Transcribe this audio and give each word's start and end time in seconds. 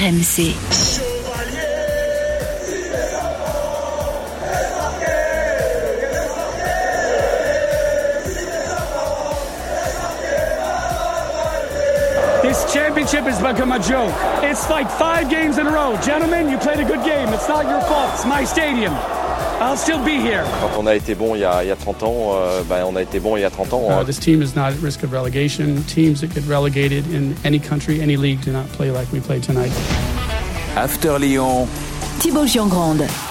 RMC. 0.00 0.54
This 12.42 12.72
championship 12.72 13.24
has 13.24 13.38
become 13.42 13.72
a 13.72 13.78
joke. 13.78 14.14
It's 14.42 14.70
like 14.70 14.90
five 14.90 15.28
games 15.28 15.58
in 15.58 15.66
a 15.66 15.70
row. 15.70 16.00
Gentlemen, 16.02 16.48
you 16.48 16.56
played 16.56 16.80
a 16.80 16.84
good 16.86 17.04
game. 17.04 17.28
It's 17.34 17.46
not 17.46 17.66
your 17.66 17.82
fault. 17.82 18.14
It's 18.14 18.24
my 18.24 18.44
stadium. 18.44 19.19
I'll 19.60 19.76
still 19.76 20.02
be 20.02 20.12
here. 20.18 20.42
Quand 20.60 20.78
on 20.78 20.86
a 20.86 20.94
été 20.94 21.14
bon 21.14 21.34
il 21.34 21.42
y 21.42 21.44
a, 21.44 21.62
il 21.62 21.68
y 21.68 21.70
a 21.70 21.76
30 21.76 22.02
ans, 22.02 22.32
euh, 22.34 22.62
ben, 22.62 22.82
on 22.86 22.96
a 22.96 23.02
été 23.02 23.20
bon 23.20 23.36
il 23.36 23.42
y 23.42 23.44
a 23.44 23.50
30 23.50 23.74
ans. 23.74 23.90
Uh, 23.90 24.02
this 24.02 24.18
team 24.18 24.40
is 24.40 24.56
not 24.56 24.72
at 24.72 24.80
risk 24.80 25.02
of 25.02 25.12
relegation. 25.12 25.82
Teams 25.86 26.22
that 26.22 26.32
get 26.32 26.46
relegated 26.48 27.04
in 27.12 27.34
any 27.44 27.58
country, 27.58 28.00
any 28.00 28.16
league, 28.16 28.40
do 28.40 28.52
not 28.52 28.66
play 28.72 28.90
like 28.90 29.12
we 29.12 29.20
played 29.20 29.42
tonight. 29.42 29.70
After 30.76 31.18
Lyon, 31.18 31.66
Thibaut 32.20 32.46
Giangrande. 32.46 33.29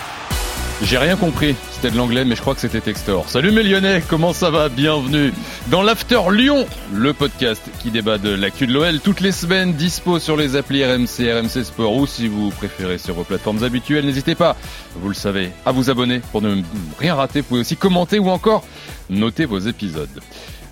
J'ai 0.82 0.98
rien 0.98 1.18
compris, 1.18 1.56
c'était 1.72 1.92
de 1.92 1.98
l'anglais, 1.98 2.24
mais 2.24 2.36
je 2.36 2.42
crois 2.42 2.56
que 2.56 2.62
c'était 2.62 2.80
Textor. 2.80 3.28
Salut 3.28 3.52
mes 3.52 3.64
Lyonnais, 3.64 4.02
comment 4.08 4.32
ça 4.32 4.50
va? 4.50 4.70
Bienvenue 4.70 5.34
dans 5.68 5.84
l'After 5.84 6.22
Lyon, 6.32 6.66
le 6.94 7.12
podcast 7.12 7.62
qui 7.80 7.92
débat 7.92 8.18
de 8.18 8.30
l'actu 8.30 8.66
de 8.66 8.72
l'OL 8.72 9.02
toutes 9.02 9.20
les 9.20 9.34
semaines, 9.34 9.74
dispo 9.74 10.20
sur 10.20 10.38
les 10.38 10.56
applis 10.56 10.86
RMC, 10.86 11.34
RMC 11.34 11.66
Sport 11.66 11.94
ou 11.94 12.08
si 12.08 12.30
vous 12.30 12.50
préférez 12.52 12.98
sur 12.98 13.14
vos 13.14 13.26
plateformes 13.26 13.62
habituelles. 13.66 14.06
N'hésitez 14.06 14.36
pas, 14.36 14.56
vous 14.96 15.10
le 15.10 15.16
savez, 15.16 15.52
à 15.66 15.74
vous 15.74 15.90
abonner 15.90 16.22
pour 16.32 16.42
ne 16.42 16.62
rien 16.98 17.14
rater. 17.14 17.42
Vous 17.42 17.48
pouvez 17.48 17.62
aussi 17.62 17.76
commenter 17.76 18.18
ou 18.18 18.30
encore 18.30 18.64
noter 19.10 19.44
vos 19.44 19.60
épisodes. 19.60 20.22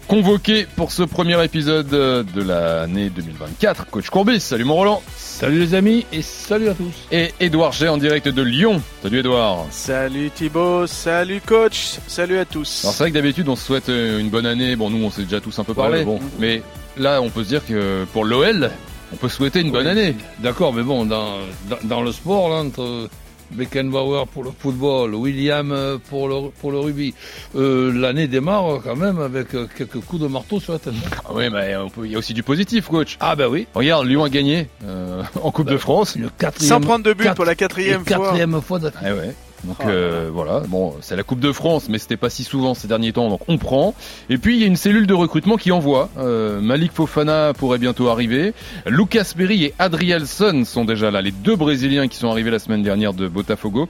Convoqué 0.07 0.65
pour 0.77 0.93
ce 0.93 1.03
premier 1.03 1.43
épisode 1.43 1.87
de 1.89 2.41
l'année 2.41 3.09
2024, 3.09 3.87
coach 3.87 4.09
Courbis. 4.09 4.39
Salut 4.39 4.63
mon 4.63 4.75
Roland. 4.75 5.03
Salut 5.17 5.59
les 5.59 5.73
amis 5.75 6.05
et 6.13 6.21
salut 6.21 6.69
à 6.69 6.73
tous. 6.73 6.93
Et 7.11 7.33
Édouard 7.41 7.73
G 7.73 7.89
en 7.89 7.97
direct 7.97 8.29
de 8.29 8.41
Lyon. 8.41 8.81
Salut 9.03 9.19
Édouard. 9.19 9.65
Salut 9.69 10.31
Thibaut, 10.33 10.87
salut 10.87 11.41
coach, 11.45 11.97
salut 12.07 12.37
à 12.37 12.45
tous. 12.45 12.85
Alors 12.85 12.93
c'est 12.93 13.03
vrai 13.03 13.09
que 13.09 13.15
d'habitude 13.15 13.49
on 13.49 13.57
se 13.57 13.65
souhaite 13.65 13.89
euh, 13.89 14.19
une 14.19 14.29
bonne 14.29 14.45
année. 14.45 14.77
Bon 14.77 14.89
nous 14.89 15.03
on 15.05 15.11
s'est 15.11 15.23
déjà 15.23 15.41
tous 15.41 15.59
un 15.59 15.65
peu 15.65 15.73
parlé. 15.73 15.99
Ouais, 15.99 16.05
bon. 16.05 16.19
Mais 16.39 16.61
là 16.95 17.21
on 17.21 17.29
peut 17.29 17.43
se 17.43 17.49
dire 17.49 17.65
que 17.65 18.05
pour 18.13 18.23
l'OL, 18.23 18.71
on 19.11 19.17
peut 19.17 19.27
souhaiter 19.29 19.59
une 19.59 19.71
bonne 19.73 19.87
Oui. 19.87 19.91
année. 19.91 20.15
D'accord, 20.39 20.73
mais 20.73 20.83
bon, 20.83 21.05
dans, 21.05 21.33
dans, 21.69 21.77
dans 21.83 22.01
le 22.01 22.13
sport, 22.13 22.47
là, 22.49 22.55
entre 22.55 23.09
Beckenbauer 23.51 24.25
pour 24.33 24.43
le 24.43 24.51
football, 24.57 25.15
William 25.15 25.71
euh, 25.71 25.97
pour 26.09 26.27
le, 26.27 26.49
pour 26.59 26.71
le 26.71 26.79
rugby, 26.79 27.13
euh, 27.55 27.91
l'année 27.93 28.27
démarre 28.27 28.79
quand 28.83 28.95
même 28.95 29.19
avec 29.19 29.53
euh, 29.55 29.67
quelques 29.77 29.99
coups 30.01 30.21
de 30.21 30.27
marteau 30.27 30.59
sur 30.59 30.73
la 30.73 30.79
tête. 30.79 30.93
Ah 31.25 31.29
oui 31.33 31.49
mais 31.51 31.75
on 31.77 31.89
peut- 31.89 32.05
il 32.05 32.11
y 32.11 32.15
a 32.15 32.19
aussi 32.19 32.33
du 32.33 32.43
positif 32.43 32.87
coach. 32.87 33.17
Ah 33.19 33.35
ben 33.35 33.47
oui, 33.47 33.67
Regarde, 33.73 34.05
Lyon 34.05 34.23
a 34.23 34.29
gagné 34.29 34.67
euh, 34.85 35.23
en 35.41 35.51
Coupe 35.51 35.69
de 35.69 35.77
France. 35.77 36.15
le 36.17 36.29
quatrième, 36.29 36.69
Sans 36.69 36.81
prendre 36.81 37.03
de 37.05 37.13
but 37.13 37.23
quatre- 37.23 37.35
pour 37.35 37.45
la 37.45 37.55
quatrième 37.55 38.05
fois. 38.05 38.17
quatrième 38.17 38.61
fois 38.61 38.79
d'affilée. 38.79 39.09
Ah 39.11 39.15
ouais. 39.15 39.35
Donc 39.63 39.77
euh, 39.85 40.29
voilà, 40.31 40.61
bon, 40.67 40.95
c'est 41.01 41.15
la 41.15 41.23
Coupe 41.23 41.39
de 41.39 41.51
France, 41.51 41.89
mais 41.89 41.97
c'était 41.97 42.17
pas 42.17 42.29
si 42.29 42.43
souvent 42.43 42.73
ces 42.73 42.87
derniers 42.87 43.13
temps, 43.13 43.29
donc 43.29 43.41
on 43.47 43.57
prend. 43.57 43.95
Et 44.29 44.37
puis 44.37 44.55
il 44.55 44.61
y 44.61 44.63
a 44.63 44.67
une 44.67 44.75
cellule 44.75 45.07
de 45.07 45.13
recrutement 45.13 45.57
qui 45.57 45.71
envoie. 45.71 46.09
Euh, 46.17 46.61
Malik 46.61 46.91
Fofana 46.91 47.53
pourrait 47.53 47.79
bientôt 47.79 48.09
arriver. 48.09 48.53
Lucas 48.85 49.31
Perry 49.35 49.65
et 49.65 49.73
Adrielson 49.79 50.63
sont 50.65 50.85
déjà 50.85 51.11
là, 51.11 51.21
les 51.21 51.31
deux 51.31 51.55
Brésiliens 51.55 52.07
qui 52.07 52.17
sont 52.17 52.29
arrivés 52.29 52.51
la 52.51 52.59
semaine 52.59 52.83
dernière 52.83 53.13
de 53.13 53.27
Botafogo. 53.27 53.89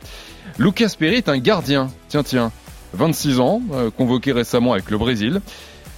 Lucas 0.57 0.93
Perry 0.97 1.15
est 1.15 1.29
un 1.29 1.37
gardien, 1.37 1.89
tiens 2.07 2.23
tiens, 2.23 2.51
26 2.93 3.39
ans, 3.39 3.61
euh, 3.73 3.91
convoqué 3.91 4.31
récemment 4.31 4.73
avec 4.73 4.89
le 4.89 4.97
Brésil. 4.97 5.41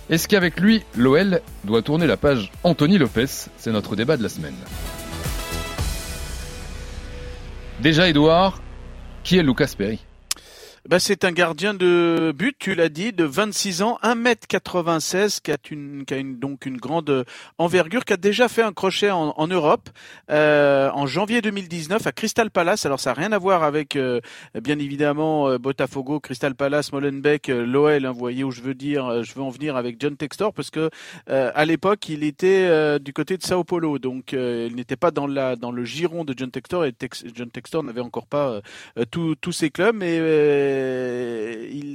Est-ce 0.09 0.27
qu'avec 0.27 0.59
lui, 0.59 0.83
l'OL 0.97 1.41
doit 1.65 1.83
tourner 1.83 2.07
la 2.07 2.17
page 2.17 2.51
Anthony 2.63 2.97
Lopez? 2.97 3.27
C'est 3.57 3.71
notre 3.71 3.95
débat 3.95 4.17
de 4.17 4.23
la 4.23 4.29
semaine. 4.29 4.55
Déjà, 7.81 8.09
Edouard, 8.09 8.59
qui 9.29 9.37
est 9.37 9.43
Lucas 9.43 9.75
Perry? 9.77 9.99
Bah, 10.87 10.99
c'est 10.99 11.25
un 11.25 11.31
gardien 11.31 11.73
de 11.73 12.33
but, 12.35 12.55
tu 12.57 12.73
l'as 12.73 12.89
dit, 12.89 13.11
de 13.11 13.25
26 13.25 13.81
ans, 13.81 13.99
1m96, 14.01 15.41
qui 15.41 15.51
a, 15.51 15.57
une, 15.71 16.05
qui 16.05 16.13
a 16.13 16.17
une, 16.17 16.39
donc 16.39 16.65
une 16.65 16.77
grande 16.77 17.25
envergure, 17.57 18.05
qui 18.05 18.13
a 18.13 18.17
déjà 18.17 18.47
fait 18.47 18.61
un 18.61 18.71
crochet 18.71 19.11
en, 19.11 19.33
en 19.37 19.47
Europe 19.47 19.89
euh, 20.31 20.89
en 20.93 21.05
janvier 21.05 21.41
2019 21.41 22.07
à 22.07 22.11
Crystal 22.11 22.49
Palace. 22.49 22.85
Alors 22.85 22.99
ça 22.99 23.11
n'a 23.11 23.13
rien 23.15 23.31
à 23.33 23.37
voir 23.37 23.63
avec, 23.63 23.95
euh, 23.97 24.21
bien 24.61 24.79
évidemment, 24.79 25.49
euh, 25.49 25.57
Botafogo, 25.57 26.19
Crystal 26.21 26.55
Palace, 26.55 26.93
Molenbeek, 26.93 27.49
euh, 27.49 27.65
l'OL. 27.65 28.05
hein, 28.05 28.11
vous 28.11 28.19
voyez 28.19 28.43
où 28.43 28.51
je 28.51 28.61
veux 28.61 28.73
dire, 28.73 29.05
euh, 29.05 29.23
je 29.23 29.33
veux 29.33 29.41
en 29.41 29.49
venir 29.49 29.75
avec 29.75 29.97
John 29.99 30.15
Textor, 30.15 30.53
parce 30.53 30.69
que 30.69 30.89
euh, 31.29 31.51
à 31.55 31.65
l'époque 31.65 32.07
il 32.09 32.23
était 32.23 32.99
du 32.99 33.13
côté 33.13 33.37
de 33.37 33.43
Sao 33.43 33.63
Paulo, 33.63 33.99
donc 33.99 34.31
il 34.33 34.75
n'était 34.75 34.95
pas 34.95 35.11
dans 35.11 35.27
la 35.27 35.55
dans 35.55 35.71
le 35.71 35.83
giron 35.83 36.23
de 36.23 36.33
John 36.35 36.51
Textor 36.51 36.85
et 36.85 36.93
John 37.35 37.49
Textor 37.51 37.83
n'avait 37.83 38.01
encore 38.01 38.27
pas 38.27 38.61
tous 39.11 39.51
ses 39.51 39.69
clubs, 39.69 39.95
mais 39.95 40.19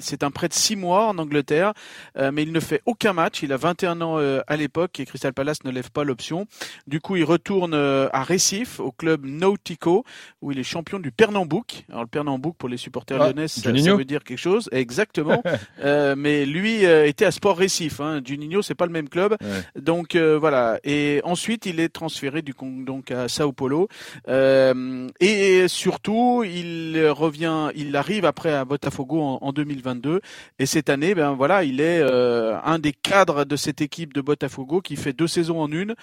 c'est 0.01 0.23
un 0.23 0.31
prêt 0.31 0.49
de 0.49 0.53
six 0.53 0.77
mois 0.77 1.07
en 1.07 1.19
Angleterre, 1.19 1.73
euh, 2.19 2.31
mais 2.33 2.43
il 2.43 2.53
ne 2.53 2.61
fait 2.61 2.83
aucun 2.87 3.13
match. 3.13 3.43
Il 3.43 3.53
a 3.53 3.57
21 3.57 4.01
ans 4.01 4.19
euh, 4.19 4.41
à 4.47 4.57
l'époque 4.57 5.01
et 5.01 5.07
Crystal 5.07 5.33
Palace 5.33 5.65
ne 5.65 5.71
lève 5.71 5.91
pas 5.91 6.05
l'option. 6.05 6.47
Du 6.87 7.01
coup, 7.01 7.17
il 7.17 7.25
retourne 7.25 7.75
euh, 7.75 8.09
à 8.13 8.23
Recife, 8.23 8.81
au 8.81 8.93
club 8.93 9.25
Nautico, 9.25 10.05
où 10.43 10.53
il 10.53 10.59
est 10.59 10.65
champion 10.65 10.99
du 10.99 11.11
Pernambouc. 11.11 11.85
Alors 11.89 12.03
le 12.03 12.09
Pernambouc 12.09 12.55
pour 12.57 12.69
les 12.69 12.77
supporters 12.77 13.21
Ah, 13.21 13.29
lyonnais, 13.29 13.49
ça, 13.49 13.71
veut 13.71 14.05
dire 14.05 14.25
quelque 14.25 14.39
chose, 14.39 14.69
exactement. 14.73 15.43
Mais 16.17 16.47
lui 16.47 16.85
était 16.85 17.25
à 17.25 17.31
Sport 17.31 17.59
Recife. 17.59 18.01
Hein. 18.01 18.21
Juninho, 18.25 18.63
c'est 18.63 18.75
pas 18.75 18.87
le 18.87 18.93
même 18.93 19.09
club. 19.09 19.37
Ouais. 19.41 19.81
Donc 19.81 20.17
voilà. 20.17 20.79
Et 20.85 21.21
ensuite, 21.25 21.67
il 21.67 21.81
est 21.81 21.89
transféré 21.89 22.43
du 22.43 22.55
donc 22.61 23.11
à 23.11 23.29
Sao 23.29 23.53
Paulo. 23.53 23.89
Et 24.29 25.69
surtout, 25.69 26.45
il 26.45 27.07
revient, 27.09 27.71
il 27.75 27.97
arrive 27.97 28.25
après 28.25 28.53
à 28.53 28.64
Botafogo 28.65 29.21
en, 29.21 29.39
en 29.41 29.53
2022. 29.53 30.21
Et 30.59 30.67
cette 30.67 30.89
année, 30.89 31.15
ben 31.15 31.33
voilà, 31.33 31.65
il 31.65 31.81
est 31.81 32.01
euh, 32.01 32.59
un 32.65 32.79
des 32.79 32.93
cadres 32.93 33.45
de 33.45 33.57
cette 33.57 33.81
équipe 33.81 34.13
de 34.13 34.21
Botafogo 34.21 34.81
qui 34.81 34.97
fait 34.97 35.13
deux 35.13 35.27
saisons 35.27 35.61
en 35.61 35.71
une. 35.71 35.95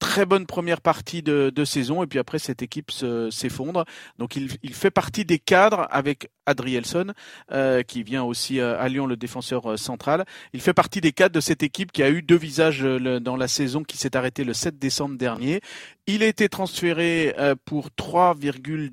Très 0.00 0.26
bonne 0.26 0.44
première 0.46 0.80
partie 0.80 1.22
de, 1.22 1.50
de 1.54 1.64
saison 1.64 2.02
et 2.02 2.06
puis 2.06 2.18
après 2.18 2.38
cette 2.38 2.62
équipe 2.62 2.90
se- 2.90 3.30
s'effondre. 3.30 3.84
Donc 4.18 4.36
il, 4.36 4.50
il 4.62 4.74
fait 4.74 4.90
partie 4.90 5.24
des 5.24 5.38
cadres 5.38 5.86
avec 5.90 6.28
Adrielson 6.46 7.12
euh, 7.52 7.82
qui 7.82 8.02
vient 8.02 8.22
aussi 8.22 8.60
euh, 8.60 8.78
à 8.78 8.88
Lyon 8.88 9.06
le 9.06 9.16
défenseur 9.16 9.72
euh, 9.72 9.76
central. 9.78 10.24
Il 10.52 10.60
fait 10.60 10.74
partie 10.74 11.00
des 11.00 11.12
cadres 11.12 11.34
de 11.34 11.40
cette 11.40 11.62
équipe 11.62 11.90
qui 11.90 12.02
a 12.02 12.10
eu 12.10 12.20
deux 12.22 12.36
visages 12.36 12.84
euh, 12.84 12.98
le- 12.98 13.18
dans 13.20 13.36
la 13.36 13.48
saison 13.48 13.82
qui 13.82 13.96
s'est 13.96 14.14
arrêtée 14.16 14.44
le 14.44 14.52
7 14.52 14.78
décembre 14.78 15.16
dernier. 15.16 15.60
Il 16.06 16.22
a 16.22 16.26
été 16.26 16.50
transféré 16.50 17.34
euh, 17.38 17.54
pour 17.64 17.90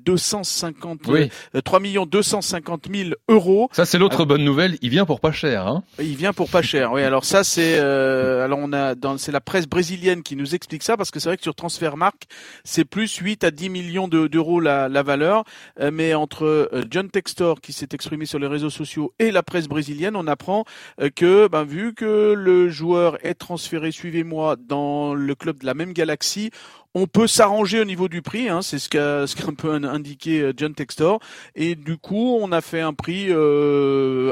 3,250 0.00 1.00
Oui, 1.08 1.30
euh, 1.54 1.60
3 1.60 1.80
250 2.06 2.86
000 2.92 3.10
euros. 3.28 3.68
ça 3.72 3.84
c'est 3.84 3.98
l'autre 3.98 4.24
bonne 4.24 4.44
nouvelle, 4.44 4.78
il 4.82 4.88
vient 4.90 5.04
pour 5.04 5.20
pas 5.20 5.32
cher. 5.32 5.66
Hein 5.66 5.82
Il 5.98 6.16
vient 6.16 6.32
pour 6.32 6.48
pas 6.48 6.62
cher. 6.62 6.92
Oui, 6.92 7.02
alors 7.02 7.24
ça 7.24 7.44
c'est 7.44 7.78
euh, 7.78 8.44
alors 8.44 8.58
on 8.62 8.72
a 8.72 8.94
dans 8.94 9.18
c'est 9.18 9.32
la 9.32 9.40
presse 9.40 9.66
brésilienne 9.66 10.22
qui 10.22 10.36
nous 10.36 10.54
explique 10.54 10.82
ça 10.82 10.91
parce 10.96 11.10
que 11.10 11.20
c'est 11.20 11.28
vrai 11.28 11.36
que 11.36 11.42
sur 11.42 11.54
Transfermarkt 11.54 12.26
c'est 12.64 12.84
plus 12.84 13.14
8 13.16 13.44
à 13.44 13.50
10 13.50 13.68
millions 13.70 14.08
de- 14.08 14.26
d'euros 14.26 14.60
la, 14.60 14.88
la 14.88 15.02
valeur, 15.02 15.44
Euh, 15.80 15.90
mais 15.92 16.14
entre 16.14 16.44
euh, 16.44 16.84
John 16.90 17.08
Textor 17.10 17.60
qui 17.60 17.72
s'est 17.72 17.88
exprimé 17.92 18.26
sur 18.26 18.38
les 18.38 18.46
réseaux 18.46 18.70
sociaux 18.70 19.12
et 19.18 19.30
la 19.30 19.42
presse 19.42 19.68
brésilienne, 19.68 20.16
on 20.16 20.26
apprend 20.26 20.64
euh, 21.00 21.08
que 21.14 21.48
ben 21.48 21.64
vu 21.64 21.94
que 21.94 22.34
le 22.36 22.68
joueur 22.68 23.18
est 23.24 23.34
transféré, 23.34 23.90
suivez-moi, 23.92 24.56
dans 24.56 25.14
le 25.14 25.34
club 25.34 25.58
de 25.58 25.66
la 25.66 25.74
même 25.74 25.92
galaxie. 25.92 26.50
On 26.94 27.06
peut 27.06 27.26
s'arranger 27.26 27.80
au 27.80 27.86
niveau 27.86 28.08
du 28.08 28.20
prix, 28.20 28.50
hein, 28.50 28.60
c'est 28.60 28.78
ce 28.78 28.90
qu'a 28.90 29.26
ce 29.26 29.34
qu'a 29.34 29.48
un 29.48 29.54
peu 29.54 29.72
in- 29.72 29.84
indiqué 29.84 30.40
euh, 30.42 30.52
John 30.54 30.74
Textor. 30.74 31.20
Et 31.54 31.74
du 31.74 31.96
coup, 31.96 32.36
on 32.38 32.52
a 32.52 32.60
fait 32.60 32.82
un 32.82 32.92
prix 32.92 33.28
euh, 33.30 33.34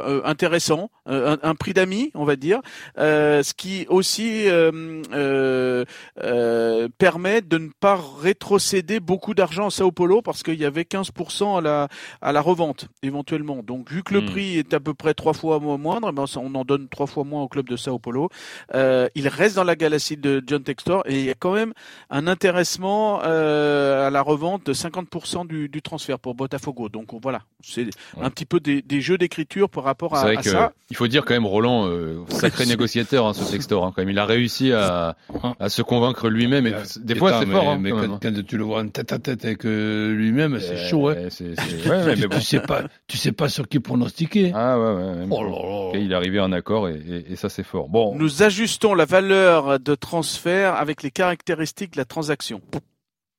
euh, 0.04 0.20
intéressant, 0.26 0.90
euh, 1.08 1.36
un, 1.42 1.48
un 1.50 1.54
prix 1.54 1.72
d'amis, 1.72 2.10
on 2.14 2.24
va 2.26 2.36
dire, 2.36 2.60
euh, 2.98 3.42
ce 3.42 3.54
qui 3.54 3.86
aussi 3.88 4.46
euh, 4.48 5.02
euh, 5.14 5.86
euh, 6.22 6.88
permet 6.98 7.40
de 7.40 7.56
ne 7.56 7.68
pas 7.80 7.98
rétrocéder 8.20 9.00
beaucoup 9.00 9.32
d'argent 9.32 9.68
à 9.68 9.70
Sao 9.70 9.90
Paulo 9.90 10.20
parce 10.20 10.42
qu'il 10.42 10.60
y 10.60 10.66
avait 10.66 10.82
15% 10.84 11.56
à 11.58 11.60
la 11.62 11.88
à 12.20 12.32
la 12.32 12.42
revente 12.42 12.88
éventuellement. 13.02 13.62
Donc 13.62 13.90
vu 13.90 14.02
que 14.02 14.12
le 14.12 14.20
Hmm. 14.20 14.26
prix 14.26 14.58
est 14.58 14.74
à 14.74 14.80
peu 14.80 14.92
près 14.92 15.14
trois 15.14 15.32
fois 15.32 15.60
mo- 15.60 15.78
moindre, 15.78 16.12
ben, 16.12 16.26
ça, 16.26 16.40
on 16.40 16.54
en 16.54 16.66
donne 16.66 16.88
trois 16.88 17.06
fois 17.06 17.24
moins 17.24 17.42
au 17.42 17.48
club 17.48 17.70
de 17.70 17.76
Sao 17.76 17.98
Paulo. 17.98 18.28
Euh, 18.74 19.08
il 19.14 19.28
reste 19.28 19.56
dans 19.56 19.64
la 19.64 19.76
galaxie 19.76 20.18
de 20.18 20.42
John 20.46 20.62
Textor 20.62 21.02
et 21.06 21.18
il 21.20 21.24
y 21.24 21.30
a 21.30 21.34
quand 21.34 21.54
même 21.54 21.72
un 22.10 22.26
intéressement 22.54 23.20
euh, 23.24 24.08
à 24.08 24.10
la 24.10 24.22
revente 24.22 24.66
de 24.66 24.72
50% 24.74 25.46
du, 25.46 25.68
du 25.68 25.82
transfert 25.82 26.18
pour 26.18 26.34
Botafogo. 26.34 26.88
Donc 26.88 27.12
on- 27.14 27.20
voilà, 27.22 27.42
c'est 27.62 27.86
un 28.20 28.28
petit 28.30 28.44
peu 28.44 28.58
des, 28.60 28.82
des 28.82 29.00
jeux 29.00 29.18
d'écriture 29.18 29.68
par 29.70 29.84
rapport 29.84 30.16
C'est 30.16 30.22
à, 30.22 30.26
vrai 30.26 30.36
à 30.38 30.42
que 30.42 30.50
ça. 30.50 30.72
il 30.90 30.96
faut 30.96 31.06
dire 31.06 31.24
quand 31.24 31.34
même 31.34 31.46
Roland, 31.46 31.86
euh, 31.86 32.24
sacré 32.28 32.66
négociateur 32.66 33.26
hein, 33.26 33.34
ce 33.34 33.48
Textor. 33.50 33.84
Hein, 33.84 33.92
quand 33.94 34.02
même, 34.02 34.10
il 34.10 34.18
a 34.18 34.24
réussi 34.26 34.72
à, 34.72 35.16
à 35.60 35.68
se 35.68 35.82
convaincre 35.82 36.28
lui-même. 36.28 36.66
Et 36.66 36.74
des 37.00 37.14
fois 37.14 37.38
c'est 37.40 37.46
fort. 37.46 37.76
mais, 37.78 37.90
hein, 37.92 37.96
mais 38.00 38.08
quand 38.08 38.18
quand, 38.20 38.44
tu 38.46 38.56
le 38.58 38.64
vois 38.64 38.80
en 38.82 38.88
tête 38.88 39.12
à 39.12 39.18
tête 39.18 39.44
avec 39.44 39.64
euh, 39.64 40.12
lui-même, 40.12 40.58
c'est 40.60 40.72
Euh, 40.74 40.88
chaud. 40.88 41.08
Hein. 41.08 41.14
c'est- 41.30 41.54
c'est- 41.54 41.88
ouais, 41.88 42.04
ouais, 42.04 42.16
mais 42.16 42.26
bon. 42.26 42.36
tu 42.36 42.42
sais 42.42 42.60
pas, 42.60 42.82
tu 43.06 43.16
sais 43.16 43.32
pas 43.32 43.48
sur 43.48 43.68
qui 43.68 43.78
pronostiquer. 43.80 44.52
Ah 44.54 44.78
ouais, 44.78 44.84
ouais. 44.86 44.92
ouais. 45.20 45.26
Oh 45.30 45.42
là 45.44 45.50
là. 45.50 45.56
Ok, 45.90 45.96
il 46.00 46.10
est 46.10 46.14
arrivé 46.14 46.38
à 46.40 46.44
un 46.44 46.52
accord 46.52 46.88
et, 46.88 46.94
et- 47.08 47.32
et 47.32 47.36
ça 47.36 47.48
c'est 47.48 47.62
fort. 47.62 47.88
Bon, 47.88 48.14
Nous 48.16 48.42
ajustons 48.42 48.94
la 48.94 49.04
valeur 49.04 49.78
de 49.78 49.94
transfert 49.94 50.74
avec 50.74 51.02
les 51.02 51.10
caractéristiques 51.10 51.92
de 51.92 51.98
la 51.98 52.04
transaction. 52.04 52.39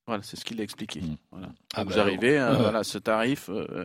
Voilà, 0.06 0.22
c'est 0.24 0.36
ce 0.36 0.44
qu'il 0.44 0.60
a 0.60 0.64
expliqué. 0.64 1.00
Mm. 1.00 1.16
Voilà. 1.30 1.48
Ah 1.74 1.84
vous 1.84 1.90
ben, 1.90 1.98
arrivez, 2.00 2.38
hein, 2.38 2.54
euh, 2.54 2.56
voilà, 2.62 2.82
ce 2.84 2.98
tarif. 2.98 3.48
euh, 3.50 3.84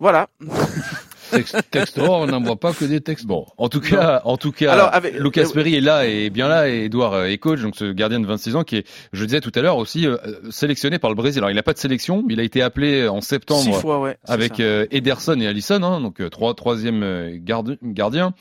voilà. 0.00 0.28
Text- 1.30 1.70
Textor, 1.70 2.10
on 2.20 2.26
n'envoie 2.26 2.56
pas 2.56 2.72
que 2.72 2.86
des 2.86 3.02
textes. 3.02 3.26
Bon, 3.26 3.44
en 3.58 3.68
tout 3.68 3.80
cas, 3.82 4.22
en 4.24 4.38
tout 4.38 4.50
cas, 4.52 4.72
Alors, 4.72 4.94
avec- 4.94 5.18
Lucas 5.18 5.42
euh, 5.42 5.52
Perry 5.52 5.74
est 5.74 5.80
là 5.82 6.06
et 6.06 6.30
bien 6.30 6.48
là 6.48 6.70
et 6.70 6.84
Edouard 6.84 7.12
euh, 7.12 7.24
est 7.26 7.36
coach, 7.36 7.60
donc 7.60 7.76
ce 7.76 7.92
gardien 7.92 8.18
de 8.20 8.26
26 8.26 8.56
ans 8.56 8.64
qui 8.64 8.76
est, 8.76 8.86
je 9.12 9.20
le 9.20 9.26
disais 9.26 9.42
tout 9.42 9.52
à 9.54 9.60
l'heure 9.60 9.76
aussi, 9.76 10.06
euh, 10.06 10.16
sélectionné 10.50 10.98
par 10.98 11.10
le 11.10 11.16
Brésil. 11.16 11.40
Alors 11.40 11.50
il 11.50 11.54
n'a 11.56 11.62
pas 11.62 11.74
de 11.74 11.78
sélection, 11.78 12.22
mais 12.26 12.32
il 12.32 12.40
a 12.40 12.44
été 12.44 12.62
appelé 12.62 13.06
en 13.08 13.20
Six 13.20 13.28
septembre 13.28 13.78
fois, 13.78 14.00
ouais. 14.00 14.16
avec 14.24 14.58
euh, 14.60 14.86
Ederson 14.90 15.38
et 15.40 15.46
Allison, 15.46 15.82
hein, 15.82 16.00
donc 16.00 16.20
euh, 16.22 16.30
trois 16.30 16.54
troisième 16.54 17.02
euh, 17.02 17.36
gardien. 17.82 18.32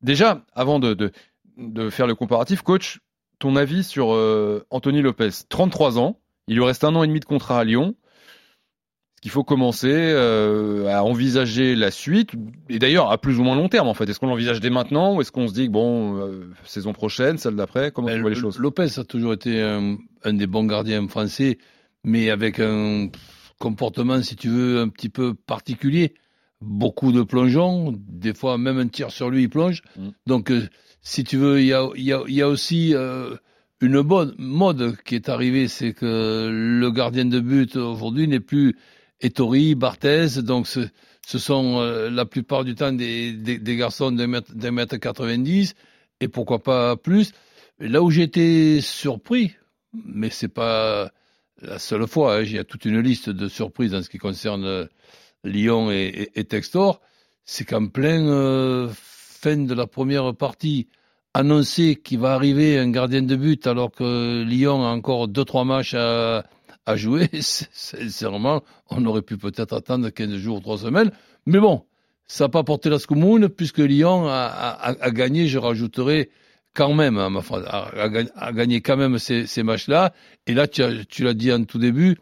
Déjà, 0.00 0.42
avant 0.54 0.78
de, 0.78 0.94
de 0.94 1.12
de 1.58 1.90
faire 1.90 2.06
le 2.06 2.14
comparatif, 2.14 2.62
coach, 2.62 3.00
ton 3.44 3.56
avis 3.56 3.84
sur 3.84 4.14
euh, 4.14 4.64
Anthony 4.70 5.02
Lopez, 5.02 5.28
33 5.50 5.98
ans, 5.98 6.18
il 6.48 6.56
lui 6.56 6.64
reste 6.64 6.82
un 6.82 6.94
an 6.94 7.02
et 7.02 7.06
demi 7.06 7.20
de 7.20 7.26
contrat 7.26 7.60
à 7.60 7.64
Lyon. 7.64 7.88
Est-ce 7.88 9.20
qu'il 9.20 9.30
faut 9.30 9.44
commencer 9.44 9.92
euh, 9.92 10.86
à 10.86 11.04
envisager 11.04 11.74
la 11.74 11.90
suite? 11.90 12.30
Et 12.70 12.78
d'ailleurs 12.78 13.12
à 13.12 13.18
plus 13.18 13.38
ou 13.38 13.42
moins 13.42 13.54
long 13.54 13.68
terme 13.68 13.86
en 13.86 13.92
fait 13.92 14.08
Est-ce 14.08 14.18
qu'on 14.18 14.28
l'envisage 14.28 14.60
dès 14.60 14.70
maintenant 14.70 15.14
ou 15.14 15.20
est-ce 15.20 15.30
qu'on 15.30 15.46
se 15.46 15.52
dit 15.52 15.66
que 15.66 15.72
bon 15.72 16.16
euh, 16.16 16.50
saison 16.64 16.94
prochaine, 16.94 17.36
celle 17.36 17.54
d'après 17.54 17.90
Comment 17.90 18.08
tu 18.08 18.14
Ben, 18.14 18.20
vois 18.22 18.30
les 18.30 18.36
choses? 18.36 18.58
Lopez 18.58 18.98
a 18.98 19.04
toujours 19.04 19.34
été 19.34 19.60
un, 19.60 19.98
un 20.22 20.32
des 20.32 20.46
bons 20.46 20.64
gardiens 20.64 21.06
français, 21.06 21.58
mais 22.02 22.30
avec 22.30 22.60
un 22.60 23.08
comportement, 23.58 24.22
si 24.22 24.36
tu 24.36 24.48
veux, 24.48 24.80
un 24.80 24.88
petit 24.88 25.10
peu 25.10 25.34
particulier. 25.34 26.14
Beaucoup 26.62 27.12
de 27.12 27.22
plongeons, 27.22 27.92
des 27.94 28.32
fois 28.32 28.56
même 28.56 28.78
un 28.78 28.88
tir 28.88 29.10
sur 29.10 29.28
lui, 29.28 29.42
il 29.42 29.50
plonge. 29.50 29.82
Mm. 29.98 30.08
Donc, 30.26 30.50
si 31.04 31.24
tu 31.24 31.36
veux, 31.36 31.60
il 31.60 31.66
y 31.68 31.74
a, 31.74 31.88
y 31.96 32.12
a, 32.12 32.24
y 32.28 32.42
a 32.42 32.48
aussi 32.48 32.94
euh, 32.94 33.36
une 33.80 34.00
bonne 34.02 34.34
mode 34.38 34.96
qui 35.04 35.14
est 35.16 35.28
arrivée, 35.28 35.68
c'est 35.68 35.92
que 35.94 36.48
le 36.50 36.90
gardien 36.90 37.26
de 37.26 37.40
but 37.40 37.76
aujourd'hui 37.76 38.28
n'est 38.28 38.40
plus 38.40 38.76
Ettori, 39.20 39.74
Barthez, 39.76 40.42
donc 40.42 40.66
ce, 40.66 40.80
ce 41.26 41.38
sont 41.38 41.78
euh, 41.80 42.10
la 42.10 42.26
plupart 42.26 42.64
du 42.64 42.74
temps 42.74 42.92
des, 42.92 43.32
des, 43.32 43.58
des 43.58 43.76
garçons 43.76 44.10
d'un 44.12 44.26
mètre, 44.26 44.54
d'un 44.54 44.72
mètre 44.72 44.96
90 44.96 45.74
et 46.20 46.28
pourquoi 46.28 46.62
pas 46.62 46.96
plus. 46.96 47.32
Là 47.78 48.02
où 48.02 48.10
j'ai 48.10 48.22
été 48.22 48.80
surpris, 48.80 49.52
mais 50.06 50.30
c'est 50.30 50.48
pas 50.48 51.10
la 51.62 51.78
seule 51.78 52.06
fois, 52.08 52.38
hein, 52.38 52.42
il 52.42 52.52
y 52.52 52.58
a 52.58 52.64
toute 52.64 52.84
une 52.86 53.00
liste 53.00 53.30
de 53.30 53.48
surprises 53.48 53.94
en 53.94 54.02
ce 54.02 54.10
qui 54.10 54.18
concerne 54.18 54.64
euh, 54.64 54.86
Lyon 55.44 55.90
et, 55.92 56.30
et- 56.34 56.40
et 56.40 56.44
Textor, 56.44 57.00
c'est 57.44 57.64
qu'en 57.64 57.88
plein 57.88 58.26
euh, 58.28 58.88
fin 59.44 59.58
de 59.58 59.74
la 59.74 59.86
première 59.86 60.34
partie, 60.34 60.88
annoncer 61.34 61.96
qu'il 61.96 62.18
va 62.18 62.32
arriver 62.32 62.78
un 62.78 62.90
gardien 62.90 63.20
de 63.20 63.36
but 63.36 63.66
alors 63.66 63.90
que 63.90 64.42
Lyon 64.42 64.82
a 64.86 64.88
encore 64.88 65.28
deux 65.28 65.44
trois 65.44 65.66
matchs 65.66 65.92
à, 65.92 66.96
jouer, 66.96 67.28
sincèrement, 67.40 68.62
on 68.88 69.04
aurait 69.04 69.20
pu 69.20 69.36
peut-être 69.36 69.74
attendre 69.74 70.08
15 70.08 70.36
jours, 70.36 70.62
3 70.62 70.78
semaines. 70.78 71.10
Mais 71.44 71.58
bon, 71.60 71.84
ça 72.26 72.44
n'a 72.44 72.48
pas 72.48 72.62
porté 72.64 72.88
la 72.88 72.98
commune 72.98 73.50
puisque 73.50 73.80
Lyon 73.80 74.24
a, 74.28 75.10
gagné, 75.10 75.46
je 75.46 75.58
rajouterai 75.58 76.30
quand 76.72 76.94
même, 76.94 77.18
hein, 77.18 77.28
ma 77.28 77.42
phrase, 77.42 77.64
a, 77.66 77.90
a 78.36 78.52
gagné- 78.52 78.80
quand 78.80 78.96
même 78.96 79.18
ces, 79.18 79.62
matchs-là. 79.62 80.14
Et 80.46 80.54
là, 80.54 80.66
tu, 80.68 80.82
as- 80.82 81.04
tu 81.04 81.22
l'as 81.22 81.34
dit 81.34 81.52
en 81.52 81.64
tout 81.64 81.78
début, 81.78 82.16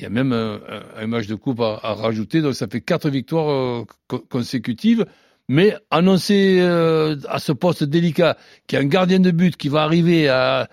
il 0.00 0.02
y 0.02 0.06
a 0.06 0.10
même 0.10 0.32
un, 0.32 1.06
match 1.06 1.28
de 1.28 1.36
coupe 1.36 1.60
à, 1.60 1.76
rajouter, 1.94 2.42
donc 2.42 2.56
ça 2.56 2.66
fait 2.66 2.80
quatre 2.80 3.08
victoires 3.10 3.50
euh, 3.50 3.84
co- 4.08 4.18
consécutives. 4.28 5.06
Mais 5.48 5.76
annoncer 5.90 6.58
euh, 6.60 7.16
à 7.28 7.38
ce 7.38 7.52
poste 7.52 7.84
délicat 7.84 8.36
qu'il 8.66 8.78
y 8.78 8.82
a 8.82 8.84
un 8.84 8.88
gardien 8.88 9.20
de 9.20 9.30
but 9.30 9.56
qui 9.56 9.68
va 9.68 9.82
arriver 9.82 10.28
à, 10.28 10.68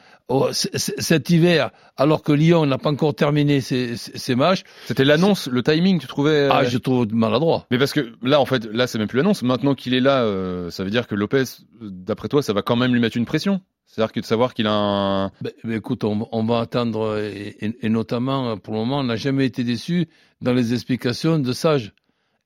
cet 0.54 1.30
hiver, 1.32 1.72
alors 1.98 2.22
que 2.22 2.32
Lyon 2.32 2.66
n'a 2.66 2.78
pas 2.78 2.92
encore 2.92 3.16
terminé 3.16 3.62
ses, 3.62 4.36
matchs, 4.36 4.62
C'était 4.86 5.04
l'annonce, 5.04 5.48
le 5.48 5.64
timing, 5.64 6.00
tu 6.00 6.06
trouvais 6.08 6.32
euh, 6.48 6.50
ah, 6.52 6.64
je 6.66 6.78
trouve 6.78 7.12
maladroit. 7.14 7.66
Mais 7.72 7.80
parce 7.80 7.94
que 7.94 8.14
là, 8.22 8.40
en 8.40 8.46
fait, 8.46 8.66
là, 8.66 8.86
c'est 8.86 9.00
même 9.00 9.08
plus 9.08 9.18
l'annonce. 9.18 9.42
Maintenant 9.42 9.74
qu'il 9.74 9.96
est 9.96 10.00
là, 10.00 10.22
euh, 10.22 10.70
ça 10.70 10.84
veut 10.84 10.92
dire 10.92 11.08
que 11.08 11.16
Lopez, 11.16 11.44
d'après 11.82 12.28
toi, 12.28 12.44
ça 12.44 12.54
va 12.54 12.62
quand 12.62 12.76
même 12.76 12.94
lui 12.94 13.00
mettre 13.00 13.18
une 13.18 13.26
pression. 13.26 13.62
C'est-à-dire 13.88 14.12
que 14.12 14.20
de 14.20 14.26
savoir 14.26 14.54
qu'il 14.54 14.68
a 14.68 14.72
un. 14.72 15.32
Ben, 15.42 15.52
écoute, 15.72 16.04
on, 16.04 16.28
on 16.32 16.44
va 16.44 16.60
attendre, 16.60 17.18
et, 17.18 17.56
et- 17.60 17.76
et 17.82 17.90
notamment, 17.90 18.56
pour 18.58 18.74
le 18.76 18.80
moment, 18.82 19.00
on 19.00 19.04
n'a 19.04 19.16
jamais 19.16 19.48
été 19.48 19.64
déçu 19.64 20.08
dans 20.42 20.54
les 20.54 20.74
explications 20.76 21.40
de 21.40 21.54
Sage. 21.54 21.92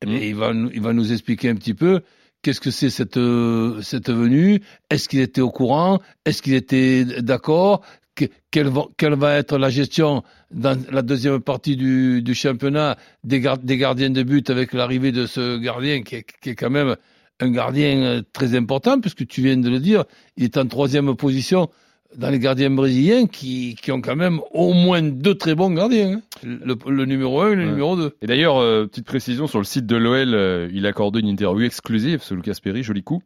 Eh 0.03 0.05
bien, 0.05 0.17
Mhm. 0.17 0.23
il, 0.23 0.35
va, 0.35 0.53
nous- 0.53 0.69
il 0.73 0.81
va 0.81 0.93
nous 0.93 1.11
expliquer 1.11 1.49
un 1.49 1.55
petit 1.55 1.73
peu 1.73 2.01
qu'est-ce 2.41 2.59
que 2.59 2.71
c'est 2.71 2.89
cette, 2.89 3.15
euh, 3.17 3.81
cette 3.81 4.09
venue, 4.11 4.59
est-ce 4.89 5.07
qu'il 5.07 5.21
était 5.21 5.41
au 5.41 5.49
courant, 5.49 5.99
est-ce 6.25 6.41
qu'il 6.41 6.53
était 6.55 7.05
d'accord, 7.21 7.81
que- 8.15 8.25
quelle, 8.51 8.67
va, 8.67 8.83
quelle 8.97 9.15
va 9.15 9.35
être 9.37 9.57
la 9.57 9.69
gestion 9.69 10.23
dans 10.51 10.77
la 10.91 11.01
deuxième 11.01 11.39
partie 11.39 11.77
du, 11.77 12.21
du 12.21 12.35
championnat 12.35 12.97
des, 13.23 13.39
gar- 13.39 13.57
des 13.57 13.77
gardiens 13.77 14.09
de 14.09 14.21
but 14.23 14.49
avec 14.49 14.73
l'arrivée 14.73 15.11
de 15.13 15.25
ce 15.25 15.57
gardien 15.57 16.03
qui 16.03 16.15
est, 16.17 16.25
qui 16.41 16.49
est 16.49 16.55
quand 16.55 16.69
même 16.69 16.95
un 17.39 17.49
gardien 17.51 17.97
euh, 18.03 18.21
très 18.33 18.55
important, 18.55 18.99
puisque 18.99 19.25
tu 19.25 19.41
viens 19.41 19.57
de 19.57 19.69
le 19.69 19.79
dire, 19.79 20.03
il 20.37 20.43
est 20.43 20.57
en 20.57 20.67
troisième 20.67 21.15
position 21.15 21.69
dans 22.17 22.29
les 22.29 22.39
gardiens 22.39 22.69
brésiliens 22.69 23.27
qui, 23.27 23.75
qui 23.81 23.91
ont 23.91 24.01
quand 24.01 24.15
même 24.15 24.39
au 24.51 24.73
moins 24.73 25.01
deux 25.01 25.35
très 25.35 25.55
bons 25.55 25.71
gardiens. 25.71 26.13
hein. 26.17 26.21
Le, 26.43 26.75
le 26.87 27.05
numéro 27.05 27.41
1 27.41 27.51
et 27.51 27.55
le 27.55 27.61
Ouais. 27.63 27.69
numéro 27.69 27.95
2. 27.95 28.15
Et 28.21 28.27
d'ailleurs, 28.27 28.57
euh, 28.57 28.85
petite 28.85 29.05
précision 29.05 29.47
sur 29.47 29.59
le 29.59 29.63
site 29.65 29.85
de 29.85 29.95
l'OL, 29.95 30.33
euh, 30.33 30.69
il 30.73 30.85
a 30.85 30.89
accordé 30.89 31.19
une 31.21 31.27
interview 31.27 31.65
exclusive, 31.65 32.21
ce 32.21 32.33
Lucas 32.33 32.57
Perry, 32.61 32.83
joli 32.83 33.03
coup. 33.03 33.21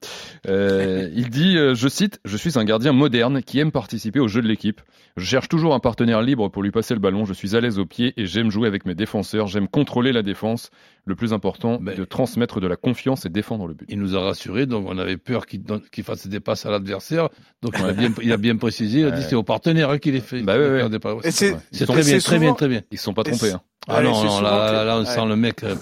Euh, 0.47 1.09
il 1.15 1.29
dit, 1.29 1.57
euh, 1.57 1.73
je 1.75 1.87
cite, 1.87 2.19
je 2.25 2.37
suis 2.37 2.57
un 2.59 2.63
gardien 2.65 2.91
moderne 2.93 3.41
qui 3.41 3.59
aime 3.59 3.71
participer 3.71 4.19
au 4.19 4.27
jeu 4.27 4.41
de 4.41 4.47
l'équipe. 4.47 4.81
Je 5.15 5.25
cherche 5.25 5.49
toujours 5.49 5.73
un 5.73 5.79
partenaire 5.79 6.21
libre 6.21 6.47
pour 6.49 6.61
lui 6.61 6.71
passer 6.71 6.93
le 6.93 6.99
ballon. 6.99 7.25
Je 7.25 7.33
suis 7.33 7.55
à 7.55 7.61
l'aise 7.61 7.79
au 7.79 7.85
pied 7.85 8.13
et 8.17 8.25
j'aime 8.27 8.51
jouer 8.51 8.67
avec 8.67 8.85
mes 8.85 8.93
défenseurs. 8.93 9.47
J'aime 9.47 9.67
contrôler 9.67 10.11
la 10.11 10.21
défense. 10.21 10.69
Le 11.05 11.15
plus 11.15 11.31
important, 11.31 11.79
Ben- 11.81 11.95
de 11.95 12.03
transmettre 12.03 12.59
de 12.59 12.67
la 12.67 12.75
confiance 12.75 13.25
et 13.25 13.29
défendre 13.29 13.65
le 13.67 13.73
but. 13.73 13.85
Il 13.89 13.97
nous 13.97 14.15
a 14.17 14.19
rassurés, 14.19 14.65
donc 14.65 14.85
on 14.89 14.97
avait 14.97 15.15
peur 15.15 15.45
qu'il 15.45 16.03
fasse 16.03 16.27
des 16.27 16.41
passes 16.41 16.65
à 16.65 16.69
l'adversaire. 16.69 17.29
Donc 17.61 17.75
il, 17.79 17.85
a 17.85 17.93
bien, 17.93 18.11
il 18.21 18.31
a 18.33 18.37
bien 18.37 18.57
précisé, 18.57 18.76
il 18.85 19.05
a 19.05 19.11
dit 19.11 19.17
Ouais. 19.21 19.25
c'est 19.29 19.35
au 19.35 19.43
partenaire 19.43 19.89
hein, 19.89 19.97
qu'il 19.97 20.15
est 20.15 20.19
fait. 20.21 20.41
Bah 20.41 20.57
ouais, 20.57 20.83
ouais. 20.83 21.31
c'est- 21.31 21.55
très 21.85 22.03
bien, 22.03 22.19
très 22.19 22.39
bien, 22.39 22.53
très 22.53 22.67
bien. 22.67 22.81
Ils 22.91 22.97
se 22.97 23.03
sont 23.03 23.13
pas 23.13 23.23
trompés, 23.23 23.51
hein. 23.51 23.61
Ah 23.89 23.97
Ouais, 23.99 24.03
non, 24.03 24.41
là, 24.41 24.69
que- 24.69 24.85
là, 24.85 24.95
on 24.97 24.99
ouais. 24.99 25.05
sent 25.05 25.25
le 25.27 25.35
mec 25.35 25.63
euh, 25.63 25.75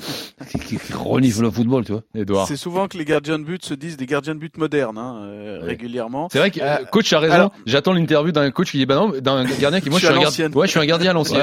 qui, 0.52 0.60
qui, 0.60 0.78
qui 0.78 0.94
renifle 0.94 1.42
le 1.42 1.52
football, 1.52 1.86
tu 1.86 1.92
vois. 1.94 2.02
Edouard. 2.16 2.48
C'est 2.48 2.56
souvent 2.56 2.88
que 2.88 2.98
les 2.98 3.06
gardiens 3.06 3.40
de 3.40 3.44
but 3.44 3.66
se 3.66 3.74
disent 3.74 3.98
des 3.98 4.06
gardiens 4.06 4.36
de 4.36 4.40
but 4.40 4.58
modernes, 4.58 4.98
hein, 4.98 5.16
euh, 5.24 5.60
Ouais. 5.62 5.68
régulièrement. 5.68 6.28
C'est 6.32 6.40
vrai 6.40 6.52
que 6.52 6.60
Euh, 6.60 6.76
euh, 6.82 6.86
coach 6.92 7.12
a 7.14 7.20
raison. 7.20 7.34
alors- 7.34 7.52
J'attends 7.66 7.94
l'interview 7.94 8.32
d'un 8.32 8.52
coach 8.52 8.72
qui 8.72 8.78
dit 8.78 8.86
bah 8.86 8.96
non, 8.96 9.10
d'un 9.22 9.44
gardien 9.46 9.82
qui 9.82 9.90
moi 9.90 10.00
Je 10.00 10.06
suis 10.06 10.14
un 10.16 10.20
gardien. 10.20 10.52
Ouais, 10.52 10.68
je 10.68 10.72
suis 10.72 10.80
un 10.80 10.86
gardien 10.86 11.12
à 11.12 11.14
l'ancienne. 11.14 11.42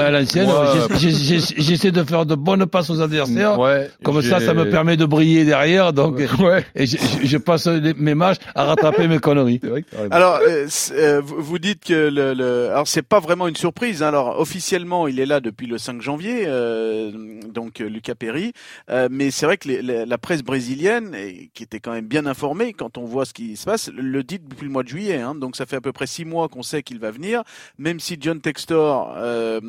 J'essaie 1.57 1.91
de 1.91 2.03
faire 2.03 2.25
de 2.25 2.35
bonnes 2.35 2.65
passes 2.65 2.89
aux 2.89 3.01
adversaires. 3.01 3.59
ouais, 3.59 3.89
Comme 4.03 4.21
ça, 4.21 4.39
ça 4.39 4.53
me 4.53 4.69
permet 4.69 4.97
de 4.97 5.05
briller 5.05 5.45
derrière. 5.45 5.93
Donc, 5.93 6.21
Ouais. 6.39 6.65
et 6.75 6.85
je, 6.85 6.97
je- 6.97 7.27
je 7.27 7.37
passe 7.37 7.67
les- 7.67 7.93
mes 7.93 8.15
matchs 8.15 8.37
à 8.55 8.63
rattraper 8.65 9.07
mes 9.07 9.19
conneries. 9.19 9.59
C'est 9.61 9.69
vrai 9.69 9.81
que 9.83 9.89
t'as 9.91 9.97
raison. 9.97 10.11
Alors, 10.11 10.39
euh, 10.47 10.67
euh, 10.93 11.21
vous, 11.23 11.35
vous 11.39 11.59
dites 11.59 11.83
que 11.85 11.93
le, 12.09 12.33
le 12.33 12.69
alors 12.71 12.87
c'est 12.87 13.01
pas 13.01 13.19
vraiment 13.19 13.47
une 13.47 13.55
surprise. 13.55 14.01
hein. 14.03 14.07
Alors 14.07 14.39
officiellement, 14.39 15.07
il 15.07 15.19
est 15.19 15.25
là 15.25 15.39
depuis 15.39 15.67
le 15.67 15.77
5 15.77 16.01
janvier, 16.01 16.45
euh, 16.47 16.52
donc 17.47 17.81
euh, 17.81 17.89
Lucas 17.89 18.15
Perry. 18.15 18.53
Euh, 18.89 19.07
mais 19.11 19.31
c'est 19.31 19.45
vrai 19.45 19.57
que 19.57 19.67
les- 19.67 20.05
la 20.05 20.17
presse 20.17 20.43
brésilienne, 20.43 21.13
et 21.15 21.49
qui 21.53 21.63
était 21.63 21.79
quand 21.79 21.91
même 21.91 22.05
bien 22.07 22.25
informée 22.25 22.73
quand 22.73 22.97
on 22.97 23.05
voit 23.05 23.25
ce 23.25 23.33
qui 23.33 23.55
se 23.57 23.65
passe, 23.65 23.89
le 23.95 24.23
dit 24.23 24.39
depuis 24.39 24.65
le 24.65 24.71
mois 24.71 24.83
de 24.83 24.87
juillet. 24.89 25.19
Hein. 25.19 25.35
Donc 25.35 25.55
ça 25.55 25.65
fait 25.65 25.75
à 25.77 25.81
peu 25.81 25.91
près 25.91 26.07
six 26.07 26.25
mois 26.25 26.47
qu'on 26.49 26.63
sait 26.63 26.83
qu'il 26.83 26.99
va 26.99 27.11
venir. 27.11 27.43
Même 27.77 27.99
si 27.99 28.17
John 28.19 28.39
Textor 28.41 29.13
euh, 29.17 29.59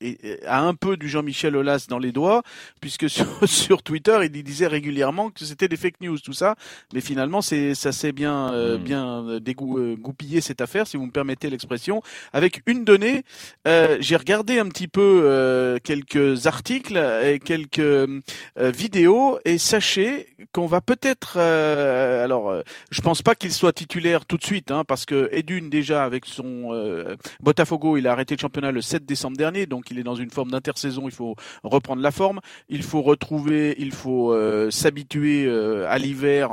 est- 0.00 0.44
a 0.46 0.60
un 0.62 0.74
peu 0.74 0.96
du 0.96 1.08
Jean-Michel 1.08 1.56
Aulas 1.56 1.86
dans 1.88 1.98
les 1.98 2.12
doigts, 2.12 2.42
puisque 2.80 3.08
sur, 3.10 3.26
sur 3.48 3.82
Twitter, 3.82 4.18
il 4.22 4.30
disait 4.42 4.66
régulièrement 4.66 5.30
que 5.30 5.44
c'était 5.44 5.68
des 5.68 5.76
fake 5.76 6.00
news, 6.00 6.18
tout 6.18 6.32
ça. 6.32 6.54
Mais 6.94 7.00
finalement, 7.00 7.40
c'est 7.42 7.74
ça 7.74 7.92
s'est 7.92 8.12
bien 8.12 8.52
euh, 8.52 8.78
Mm. 8.78 8.82
bien 8.82 9.24
euh, 9.26 9.40
dégou- 9.40 9.78
euh, 9.78 9.96
goupillé 9.96 10.40
cette 10.40 10.60
affaire, 10.60 10.86
si 10.86 10.96
vous 10.96 11.06
me 11.06 11.10
permettez 11.10 11.50
l'expression, 11.50 12.02
avec 12.32 12.62
une 12.66 12.84
donnée. 12.84 13.24
Euh, 13.66 13.96
J'ai 14.00 14.16
regardé 14.16 14.58
un 14.58 14.68
petit 14.68 14.88
peu 14.88 15.22
euh, 15.24 15.78
quelques 15.82 16.16
articles 16.44 16.96
et 17.24 17.38
quelques 17.38 17.78
euh, 17.80 18.20
vidéos, 18.56 19.38
et 19.44 19.58
sachez 19.58 20.26
qu'on 20.52 20.66
va 20.66 20.80
peut-être. 20.80 21.36
euh, 21.36 22.24
alors, 22.24 22.50
euh, 22.50 22.62
je 22.90 23.00
pense 23.00 23.22
pas 23.22 23.34
qu'il 23.34 23.52
soit 23.52 23.72
titulaire 23.72 24.26
tout 24.26 24.36
de 24.36 24.44
suite, 24.44 24.70
hein, 24.70 24.84
parce 24.86 25.04
que 25.04 25.28
Edune 25.32 25.70
déjà 25.70 26.04
avec 26.04 26.26
son 26.26 26.72
euh, 26.72 27.16
Botafogo, 27.40 27.96
il 27.96 28.06
a 28.06 28.12
arrêté 28.12 28.34
le 28.36 28.40
championnat 28.40 28.72
le 28.72 28.80
7 28.80 29.04
décembre 29.04 29.36
dernier, 29.36 29.66
donc 29.66 29.90
il 29.90 29.98
est 29.98 30.02
dans 30.02 30.14
une 30.14 30.30
forme 30.30 30.50
d'intersaison. 30.50 31.02
Il 31.06 31.14
faut 31.14 31.34
reprendre 31.62 32.02
la 32.02 32.10
forme. 32.10 32.40
Il 32.68 32.82
faut 32.82 33.02
retrouver, 33.02 33.74
il 33.78 33.92
faut 33.92 34.32
euh, 34.32 34.70
s'habituer 34.70 35.48
à 35.88 35.98
l'hiver 35.98 36.50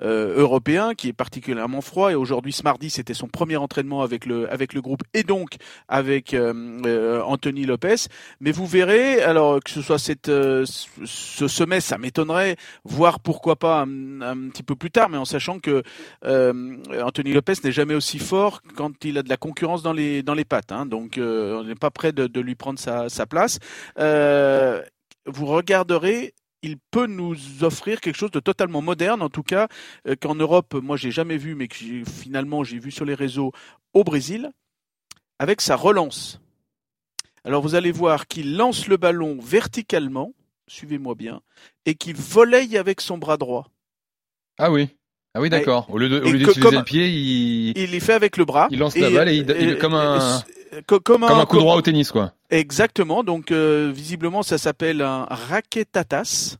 européen 0.00 0.94
qui 0.94 1.08
est 1.08 1.12
particulièrement 1.12 1.80
froid. 1.80 2.10
Et 2.12 2.14
aujourd'hui, 2.14 2.52
ce 2.52 2.62
mardi, 2.62 2.90
c'était 2.90 3.14
son 3.14 3.28
premier 3.28 3.56
entraînement 3.56 4.02
avec 4.02 4.26
le 4.26 4.50
avec 4.52 4.72
le 4.72 4.80
groupe 4.80 5.02
et 5.14 5.22
donc 5.22 5.56
avec 5.88 6.34
Anthony 6.34 7.64
Lopez. 7.66 8.08
Mais 8.40 8.52
vous 8.52 8.66
verrez 8.66 8.77
Alors 8.82 9.60
que 9.62 9.70
ce 9.70 9.82
soit 9.82 9.98
euh, 10.28 10.64
ce 11.04 11.48
sommet, 11.48 11.80
ça 11.80 11.98
m'étonnerait. 11.98 12.56
Voir 12.84 13.20
pourquoi 13.20 13.56
pas 13.56 13.80
un, 13.82 14.48
petit 14.48 14.62
peu 14.62 14.76
plus 14.76 14.90
tard, 14.90 15.08
mais 15.08 15.16
en 15.16 15.24
sachant 15.24 15.58
que 15.58 15.82
euh, 16.24 16.76
Anthony 17.02 17.32
Lopez 17.32 17.54
n'est 17.64 17.72
jamais 17.72 17.94
aussi 17.94 18.18
fort 18.18 18.62
quand 18.76 19.04
il 19.04 19.18
a 19.18 19.22
de 19.22 19.28
la 19.28 19.36
concurrence 19.36 19.82
dans 19.82 19.92
les 19.92 20.22
dans 20.22 20.36
pattes. 20.48 20.72
Hein. 20.72 20.86
donc 20.86 21.18
on 21.18 21.64
n'est 21.64 21.74
pas 21.74 21.90
prêt 21.90 22.12
de, 22.12 22.40
lui 22.40 22.54
prendre 22.54 22.78
sa, 22.78 23.08
sa 23.08 23.26
place. 23.26 23.58
vous 23.96 25.46
regarderez 25.46 26.34
il 26.62 26.76
peut 26.90 27.06
nous 27.06 27.36
offrir 27.62 28.00
quelque 28.00 28.16
chose 28.16 28.32
de 28.32 28.40
totalement 28.40 28.82
moderne, 28.82 29.22
en 29.22 29.28
tout 29.28 29.44
cas 29.44 29.68
qu'en 30.20 30.34
Europe, 30.34 30.74
moi 30.74 30.96
j'ai 30.96 31.10
jamais 31.10 31.36
vu, 31.36 31.54
mais 31.54 31.68
que 31.68 31.76
finalement 32.04 32.64
j'ai 32.64 32.78
vu 32.78 32.90
sur 32.90 33.04
les 33.04 33.14
réseaux 33.14 33.52
au 33.92 34.04
Brésil, 34.04 34.50
avec 35.38 35.60
sa 35.60 35.76
relance. 35.76 36.40
Alors 37.44 37.62
vous 37.62 37.74
allez 37.74 37.92
voir 37.92 38.26
qu'il 38.26 38.56
lance 38.56 38.88
le 38.88 38.96
ballon 38.96 39.38
verticalement, 39.40 40.32
suivez-moi 40.66 41.14
bien, 41.14 41.40
et 41.86 41.94
qu'il 41.94 42.16
volaille 42.16 42.76
avec 42.76 43.00
son 43.00 43.18
bras 43.18 43.36
droit. 43.36 43.68
Ah 44.58 44.70
oui. 44.70 44.88
Ah 45.34 45.40
oui, 45.40 45.50
d'accord. 45.50 45.86
Au 45.90 45.98
lieu 45.98 46.08
d'utiliser 46.08 46.70
le 46.70 46.82
pied, 46.82 47.08
il... 47.08 47.76
il 47.76 48.00
fait 48.00 48.14
avec 48.14 48.36
le 48.36 48.44
bras. 48.44 48.66
Il 48.70 48.78
lance 48.78 48.96
la 48.96 49.10
balle 49.10 49.28
et, 49.28 49.36
il, 49.36 49.78
comme 49.78 49.94
un... 49.94 50.42
Comme, 50.86 51.24
un, 51.24 51.46
coup 51.46 51.58
droit 51.58 51.76
au 51.76 51.82
tennis, 51.82 52.12
quoi. 52.12 52.34
Exactement. 52.50 53.24
Donc, 53.24 53.52
euh, 53.52 53.90
visiblement, 53.94 54.42
ça 54.42 54.58
s'appelle 54.58 55.00
un 55.00 55.24
raquetatas 55.24 56.58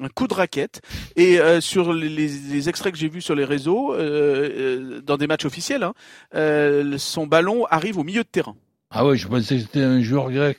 un 0.00 0.08
coup 0.08 0.26
de 0.26 0.34
raquette. 0.34 0.80
Et 1.16 1.40
euh, 1.40 1.60
sur 1.60 1.92
les, 1.92 2.68
extraits 2.68 2.92
que 2.92 2.98
j'ai 2.98 3.08
vus 3.08 3.20
sur 3.20 3.34
les 3.34 3.44
réseaux, 3.44 3.94
euh, 3.94 5.00
dans 5.02 5.16
des 5.16 5.26
matchs 5.26 5.44
officiels, 5.44 5.82
hein, 5.82 5.92
son 6.96 7.26
ballon 7.26 7.66
arrive 7.66 7.98
au 7.98 8.04
milieu 8.04 8.22
de 8.22 8.28
terrain. 8.28 8.56
Ah 8.90 9.06
ouais, 9.06 9.16
je 9.16 9.28
pensais 9.28 9.56
que 9.56 9.62
c'était 9.62 9.82
un 9.82 10.02
joueur 10.02 10.30
grec. 10.32 10.58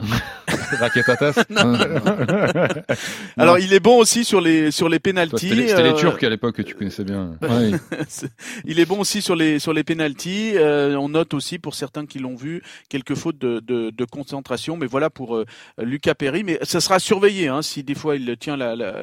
Alors 3.36 3.58
il 3.58 3.72
est 3.72 3.80
bon 3.80 3.98
aussi 3.98 4.24
sur 4.24 4.40
les 4.40 4.70
sur 4.70 4.88
les 4.88 4.98
pénalties. 4.98 5.48
C'était 5.48 5.82
les, 5.82 5.90
euh, 5.90 5.94
Turcs 5.94 6.22
à 6.22 6.28
l'époque 6.28 6.56
que 6.56 6.62
tu 6.62 6.74
connaissais 6.74 7.04
bien. 7.04 7.38
il 8.64 8.80
est 8.80 8.86
bon 8.86 9.00
aussi 9.00 9.22
sur 9.22 9.36
les 9.36 9.58
sur 9.58 9.72
les 9.72 9.84
pénalties. 9.84 10.52
Euh, 10.56 10.96
on 10.96 11.10
note 11.10 11.34
aussi 11.34 11.58
pour 11.58 11.74
certains 11.74 12.06
qui 12.06 12.18
l'ont 12.18 12.36
vu 12.36 12.62
quelques 12.88 13.14
fautes 13.14 13.38
de, 13.38 13.60
de, 13.60 13.90
de, 13.90 14.04
concentration. 14.04 14.76
Mais 14.76 14.86
voilà 14.86 15.10
pour 15.10 15.36
euh, 15.36 15.44
Lucas 15.78 16.14
Perry. 16.14 16.44
Mais 16.44 16.58
ça 16.62 16.80
sera 16.80 16.98
surveillé 16.98 17.48
hein, 17.48 17.62
si 17.62 17.82
des 17.82 17.94
fois 17.94 18.16
il 18.16 18.36
tient 18.36 18.56
la, 18.56 18.76
la 18.76 18.94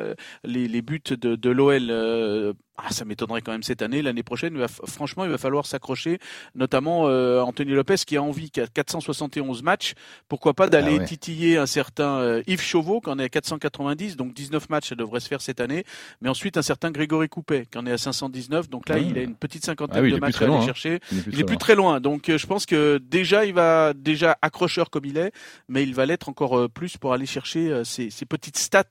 les, 0.43 0.67
les, 0.67 0.81
buts 0.81 1.01
de, 1.09 1.35
de 1.35 1.49
l'OL 1.49 2.55
ah, 2.81 2.91
ça 2.91 3.03
m'étonnerait 3.03 3.41
quand 3.41 3.51
même 3.51 3.63
cette 3.63 3.81
année. 3.81 4.01
L'année 4.01 4.23
prochaine, 4.23 4.53
il 4.53 4.59
va, 4.59 4.69
franchement, 4.69 5.25
il 5.25 5.31
va 5.31 5.37
falloir 5.37 5.65
s'accrocher, 5.65 6.17
notamment 6.55 7.03
Anthony 7.43 7.73
Lopez 7.73 7.97
qui 8.07 8.15
a 8.15 8.23
envie, 8.23 8.51
qui 8.51 8.61
a 8.61 8.67
471 8.67 9.63
matchs. 9.63 9.95
Pourquoi 10.29 10.53
pas 10.53 10.69
d'aller 10.69 10.99
ah 11.01 11.03
titiller 11.03 11.28
un 11.57 11.65
certain 11.65 12.19
euh, 12.19 12.43
Yves 12.47 12.61
Chauveau, 12.61 13.01
qui 13.01 13.09
en 13.09 13.19
est 13.19 13.23
à 13.23 13.29
490, 13.29 14.15
donc 14.15 14.33
19 14.33 14.69
matchs, 14.69 14.89
ça 14.89 14.95
devrait 14.95 15.19
se 15.19 15.27
faire 15.27 15.41
cette 15.41 15.59
année. 15.59 15.83
Mais 16.21 16.29
ensuite, 16.29 16.57
un 16.57 16.61
certain 16.61 16.91
Grégory 16.91 17.29
Coupet, 17.29 17.65
qui 17.69 17.77
en 17.77 17.85
est 17.85 17.91
à 17.91 17.97
519. 17.97 18.69
Donc 18.69 18.89
là, 18.89 18.97
il 18.99 19.17
a 19.17 19.21
une 19.21 19.35
petite 19.35 19.65
cinquantaine 19.65 20.05
ah 20.05 20.09
de 20.09 20.19
matchs 20.19 20.41
à 20.41 20.45
aller 20.45 20.53
hein. 20.53 20.65
chercher. 20.65 20.99
Il 21.11 21.39
est 21.39 21.43
plus, 21.43 21.57
très, 21.57 21.75
loin. 21.75 21.99
Donc 21.99 22.29
euh, 22.29 22.37
je 22.37 22.47
pense 22.47 22.65
que 22.65 22.97
déjà, 22.97 23.45
il 23.45 23.53
va 23.53 23.93
déjà 23.93 24.37
accrocheur 24.41 24.89
comme 24.89 25.05
il 25.05 25.17
est, 25.17 25.31
mais 25.67 25.83
il 25.83 25.93
va 25.93 26.05
l'être 26.05 26.29
encore 26.29 26.69
plus 26.69 26.97
pour 26.97 27.13
aller 27.13 27.25
chercher 27.25 27.83
ces, 27.85 28.09
ces 28.09 28.25
petites 28.25 28.57
stats, 28.57 28.83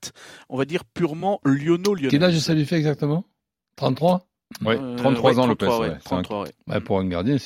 on 0.49 0.57
va 0.57 0.65
dire 0.65 0.85
purement 0.85 1.41
lyonno-lyonnais. 1.45 2.09
Quel 2.11 2.25
âge 2.25 2.39
ça 2.39 2.55
lui 2.55 2.65
fait 2.65 2.77
exactement? 2.77 3.25
33 3.77 4.27
Oui, 4.65 4.75
33 4.97 5.41
ans 5.41 5.47
Lopez. 5.47 5.67
Ouais, 5.67 5.99
33, 6.05 6.45
ouais. 6.67 6.81
pour 6.81 6.99
un 6.99 7.07
gardien, 7.07 7.37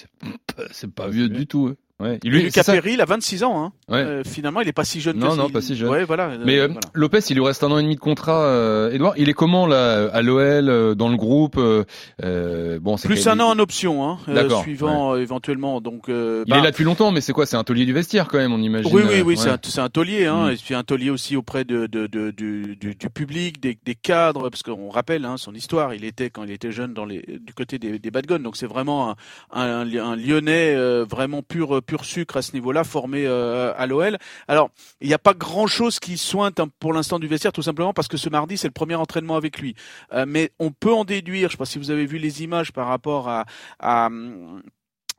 c'est 0.71 0.91
pas 0.91 1.09
vieux 1.09 1.29
du 1.29 1.47
tout. 1.47 1.75
Ouais. 2.03 2.19
Il, 2.25 2.33
lui, 2.33 2.43
Lucas 2.43 2.65
Perry, 2.65 2.95
il 2.95 3.01
a 3.01 3.05
26 3.05 3.45
ans. 3.45 3.63
Hein. 3.63 3.73
Ouais. 3.89 3.99
Euh, 3.99 4.23
finalement, 4.25 4.61
il 4.61 4.69
est 4.69 4.73
pas 4.73 4.85
si 4.85 5.01
jeune. 5.01 5.19
Non, 5.19 5.31
que 5.31 5.37
non, 5.37 5.49
pas 5.51 5.61
si 5.61 5.77
jeune. 5.77 5.89
Ouais, 5.89 6.05
voilà. 6.05 6.33
Mais 6.45 6.59
euh, 6.59 6.69
Lopez, 6.95 7.21
il 7.31 7.37
lui 7.37 7.45
reste 7.45 7.63
un 7.63 7.71
an 7.71 7.79
et 7.79 7.83
demi 7.83 7.95
de 7.95 8.01
contrat. 8.01 8.43
Euh, 8.43 8.91
Edouard, 8.91 9.15
il 9.17 9.29
est 9.29 9.35
comment 9.35 9.67
là 9.67 10.11
à 10.13 10.21
l'OL 10.21 10.69
euh, 10.69 10.95
dans 10.95 11.09
le 11.09 11.17
groupe 11.17 11.59
euh, 11.59 12.79
Bon, 12.81 12.97
plus 12.97 13.29
un 13.29 13.39
an 13.39 13.51
en 13.51 13.59
option, 13.59 14.05
hein, 14.05 14.19
suivant 14.63 15.17
éventuellement. 15.17 15.81
Donc, 15.81 16.05
il 16.09 16.15
est 16.15 16.45
bah 16.49 16.61
là 16.61 16.71
depuis 16.71 16.85
longtemps, 16.85 17.13
mais 17.13 17.21
c'est 17.21 17.33
quoi 17.33 17.47
C'est 17.47 17.57
un 17.57 17.65
taulier 17.65 17.85
du 17.85 17.93
vestiaire 17.93 18.27
quand 18.27 18.39
même, 18.39 18.53
on 18.53 18.61
imagine. 18.61 18.93
Oui, 18.93 19.03
oui, 19.09 19.21
oui, 19.23 19.37
c'est 19.37 19.49
un, 19.49 19.85
un, 19.85 19.89
taulier, 19.89 20.27
hein, 20.27 20.49
mm. 20.49 20.51
et 20.51 20.57
puis 20.57 20.75
un 20.75 20.83
taulier 20.83 21.11
aussi 21.11 21.37
auprès 21.37 21.65
de, 21.65 21.87
de, 21.87 22.09
de, 22.09 22.31
du, 22.31 22.77
du, 22.77 22.97
public, 23.11 23.61
des, 23.61 23.79
des, 23.85 23.95
cadres, 23.95 24.51
parce 24.51 24.63
qu'on 24.63 24.89
rappelle 24.89 25.25
hein, 25.25 25.37
son 25.37 25.55
histoire. 25.55 25.95
Il 25.95 26.05
était 26.05 26.31
quand 26.31 26.43
il 26.43 26.51
était 26.51 26.73
jeune 26.73 26.95
dans 26.95 27.05
les 27.05 27.23
du 27.23 27.55
côté 27.55 27.79
des, 27.79 27.99
des 27.99 28.11
Bad 28.11 28.27
Guns, 28.27 28.41
donc 28.41 28.57
c'est 28.57 28.67
vraiment 28.67 29.11
un, 29.11 29.17
un, 29.53 29.97
un 29.97 30.17
Lyonnais 30.17 30.75
vraiment 31.05 31.43
pur 31.43 31.83
pur 31.83 31.92
sucre 31.99 32.37
à 32.37 32.43
ce 32.43 32.53
niveau 32.53 32.73
là 32.73 32.85
formé 32.85 33.27
euh, 33.27 33.73
à 33.77 33.87
l'OL. 33.87 34.19
Alors, 34.49 34.71
il 35.01 35.09
n'y 35.09 35.15
a 35.15 35.19
pas 35.19 35.35
grand-chose 35.35 36.01
qui 36.01 36.19
sointe 36.19 36.61
hein, 36.61 36.69
pour 36.81 36.93
l'instant 36.93 37.19
du 37.19 37.27
vestiaire, 37.27 37.53
tout 37.53 37.63
simplement 37.63 37.93
parce 37.93 38.09
que 38.09 38.17
ce 38.17 38.29
mardi, 38.29 38.57
c'est 38.57 38.69
le 38.69 38.73
premier 38.73 38.95
entraînement 38.95 39.37
avec 39.37 39.59
lui. 39.59 39.75
Euh, 40.13 40.25
mais 40.27 40.51
on 40.59 40.71
peut 40.71 40.93
en 40.93 41.05
déduire, 41.05 41.43
je 41.43 41.45
ne 41.47 41.51
sais 41.53 41.57
pas 41.59 41.65
si 41.65 41.79
vous 41.79 41.91
avez 41.91 42.07
vu 42.07 42.19
les 42.19 42.43
images 42.43 42.73
par 42.73 42.89
rapport 42.89 43.29
à 43.29 43.45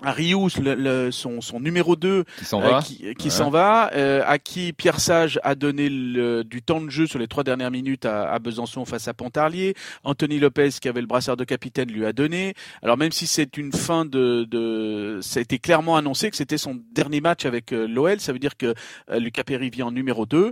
Rius, 0.01 0.57
le, 0.57 1.11
son, 1.11 1.41
son, 1.41 1.59
numéro 1.59 1.95
2, 1.95 2.23
qui 2.37 2.45
s'en 2.45 2.59
va, 2.59 2.79
euh, 3.03 3.13
qui, 3.13 3.31
s'en 3.31 3.49
va 3.49 3.91
euh, 3.93 4.21
à 4.25 4.39
qui 4.39 4.73
Pierre 4.73 4.99
Sage 4.99 5.39
a 5.43 5.55
donné 5.55 5.89
le, 5.89 6.43
du 6.43 6.61
temps 6.61 6.81
de 6.81 6.89
jeu 6.89 7.07
sur 7.07 7.19
les 7.19 7.27
trois 7.27 7.43
dernières 7.43 7.71
minutes 7.71 8.05
à, 8.05 8.31
à, 8.31 8.39
Besançon 8.39 8.85
face 8.85 9.07
à 9.07 9.13
Pontarlier. 9.13 9.75
Anthony 10.03 10.39
Lopez, 10.39 10.69
qui 10.81 10.89
avait 10.89 11.01
le 11.01 11.07
brassard 11.07 11.37
de 11.37 11.43
capitaine, 11.43 11.89
lui 11.89 12.05
a 12.05 12.13
donné. 12.13 12.53
Alors 12.81 12.97
même 12.97 13.11
si 13.11 13.27
c'est 13.27 13.57
une 13.57 13.71
fin 13.71 14.05
de, 14.05 14.45
de, 14.49 15.19
ça 15.21 15.39
a 15.39 15.41
été 15.41 15.59
clairement 15.59 15.95
annoncé 15.95 16.29
que 16.29 16.35
c'était 16.35 16.57
son 16.57 16.79
dernier 16.93 17.21
match 17.21 17.45
avec 17.45 17.71
euh, 17.71 17.87
l'OL, 17.87 18.19
ça 18.19 18.33
veut 18.33 18.39
dire 18.39 18.57
que 18.57 18.73
Lucas 19.11 19.43
Perry 19.43 19.69
vient 19.69 19.87
en 19.87 19.91
numéro 19.91 20.25
2. 20.25 20.51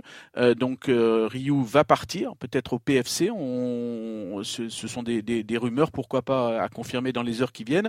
donc 0.56 0.84
Ryu 0.88 1.64
va 1.64 1.84
partir, 1.84 2.36
peut-être 2.36 2.74
au 2.74 2.78
PFC. 2.78 3.30
On, 3.30 4.40
ce, 4.42 4.68
ce 4.68 4.88
sont 4.88 5.02
des, 5.02 5.22
des, 5.22 5.42
des 5.42 5.58
rumeurs, 5.58 5.90
pourquoi 5.90 6.22
pas 6.22 6.60
à 6.62 6.68
confirmer 6.68 7.12
dans 7.12 7.22
les 7.22 7.42
heures 7.42 7.52
qui 7.52 7.64
viennent 7.64 7.88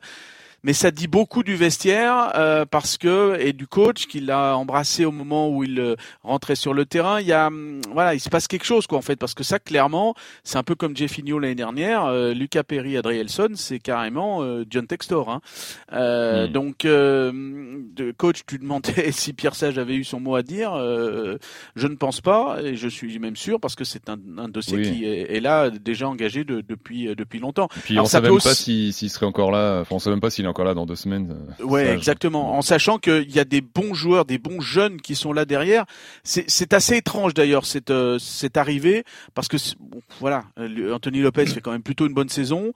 mais 0.63 0.73
ça 0.73 0.91
dit 0.91 1.07
beaucoup 1.07 1.43
du 1.43 1.55
vestiaire 1.55 2.31
euh, 2.35 2.65
parce 2.65 2.97
que 2.97 3.37
et 3.39 3.51
du 3.51 3.67
coach 3.67 4.07
qu'il 4.07 4.31
a 4.31 4.55
embrassé 4.55 5.03
au 5.03 5.11
moment 5.11 5.49
où 5.49 5.63
il 5.63 5.79
euh, 5.79 5.95
rentrait 6.23 6.55
sur 6.55 6.73
le 6.73 6.85
terrain. 6.85 7.19
Il 7.19 7.27
y 7.27 7.33
a 7.33 7.47
hum, 7.47 7.81
voilà, 7.91 8.13
il 8.15 8.21
se 8.21 8.29
passe 8.29 8.47
quelque 8.47 8.65
chose 8.65 8.87
quoi 8.87 8.97
en 8.97 9.01
fait 9.01 9.17
parce 9.17 9.33
que 9.33 9.43
ça 9.43 9.59
clairement 9.59 10.15
c'est 10.43 10.57
un 10.57 10.63
peu 10.63 10.75
comme 10.75 10.95
Jeffinho 10.95 11.37
l'année 11.37 11.55
dernière. 11.55 12.05
Euh, 12.05 12.33
Lucas 12.33 12.63
Perry, 12.63 12.95
Adrielson, 12.95 13.49
c'est 13.55 13.79
carrément 13.79 14.41
John 14.69 14.87
Textor. 14.87 15.29
Hein. 15.29 15.41
Hmm. 15.91 16.51
Donc 16.51 16.83
de 16.83 18.11
coach, 18.15 18.41
tu 18.47 18.57
demandais 18.57 19.11
si 19.11 19.33
Pierre 19.33 19.55
Sage 19.55 19.77
avait 19.77 19.95
eu 19.95 20.03
son 20.03 20.19
mot 20.19 20.35
à 20.35 20.43
dire. 20.43 20.73
je 20.75 21.87
ne 21.87 21.95
pense 21.95 22.21
pas 22.21 22.57
et 22.63 22.75
je 22.75 22.87
suis 22.87 23.19
même 23.19 23.35
sûr 23.35 23.59
parce 23.59 23.75
que 23.75 23.83
c'est 23.83 24.09
un, 24.09 24.17
un, 24.37 24.47
dossier 24.47 24.81
qui 24.81 25.05
est, 25.05 25.35
est, 25.35 25.39
là 25.39 25.69
déjà 25.69 26.07
engagé 26.07 26.43
de, 26.43 26.61
depuis 26.61 27.13
depuis 27.15 27.39
longtemps. 27.39 27.67
Et 27.77 27.79
puis 27.81 27.99
on 27.99 28.03
ne 28.03 28.07
sait 28.07 28.21
même 28.21 28.37
pas 28.37 28.53
s'il 28.53 28.93
serait 28.93 29.25
encore 29.25 29.51
là. 29.51 29.81
Enfin, 29.81 29.95
on 29.95 29.99
sait 29.99 30.09
même 30.09 30.21
pas 30.21 30.29
s'il 30.29 30.45
est 30.45 30.52
encore 30.53 30.65
là 30.65 30.75
dans 30.75 30.85
deux 30.85 30.95
semaines. 30.95 31.35
Euh, 31.59 31.63
ouais, 31.63 31.87
exactement. 31.89 32.55
En 32.55 32.61
sachant 32.61 32.99
qu'il 32.99 33.31
y 33.31 33.39
a 33.39 33.43
des 33.43 33.61
bons 33.61 33.95
joueurs, 33.95 34.25
des 34.25 34.37
bons 34.37 34.61
jeunes 34.61 35.01
qui 35.01 35.15
sont 35.15 35.33
là 35.33 35.45
derrière. 35.45 35.85
C'est 36.23 36.73
assez 36.73 36.97
étrange 36.97 37.33
d'ailleurs 37.33 37.65
cette 37.65 37.89
euh, 37.89 38.19
cette 38.19 38.55
arrivée 38.55 39.03
parce 39.33 39.47
que 39.47 39.57
voilà, 40.19 40.43
Anthony 40.91 41.21
Lopez 41.21 41.47
fait 41.47 41.61
quand 41.61 41.71
même 41.71 41.81
plutôt 41.81 42.05
une 42.05 42.13
bonne 42.13 42.29
saison 42.29 42.71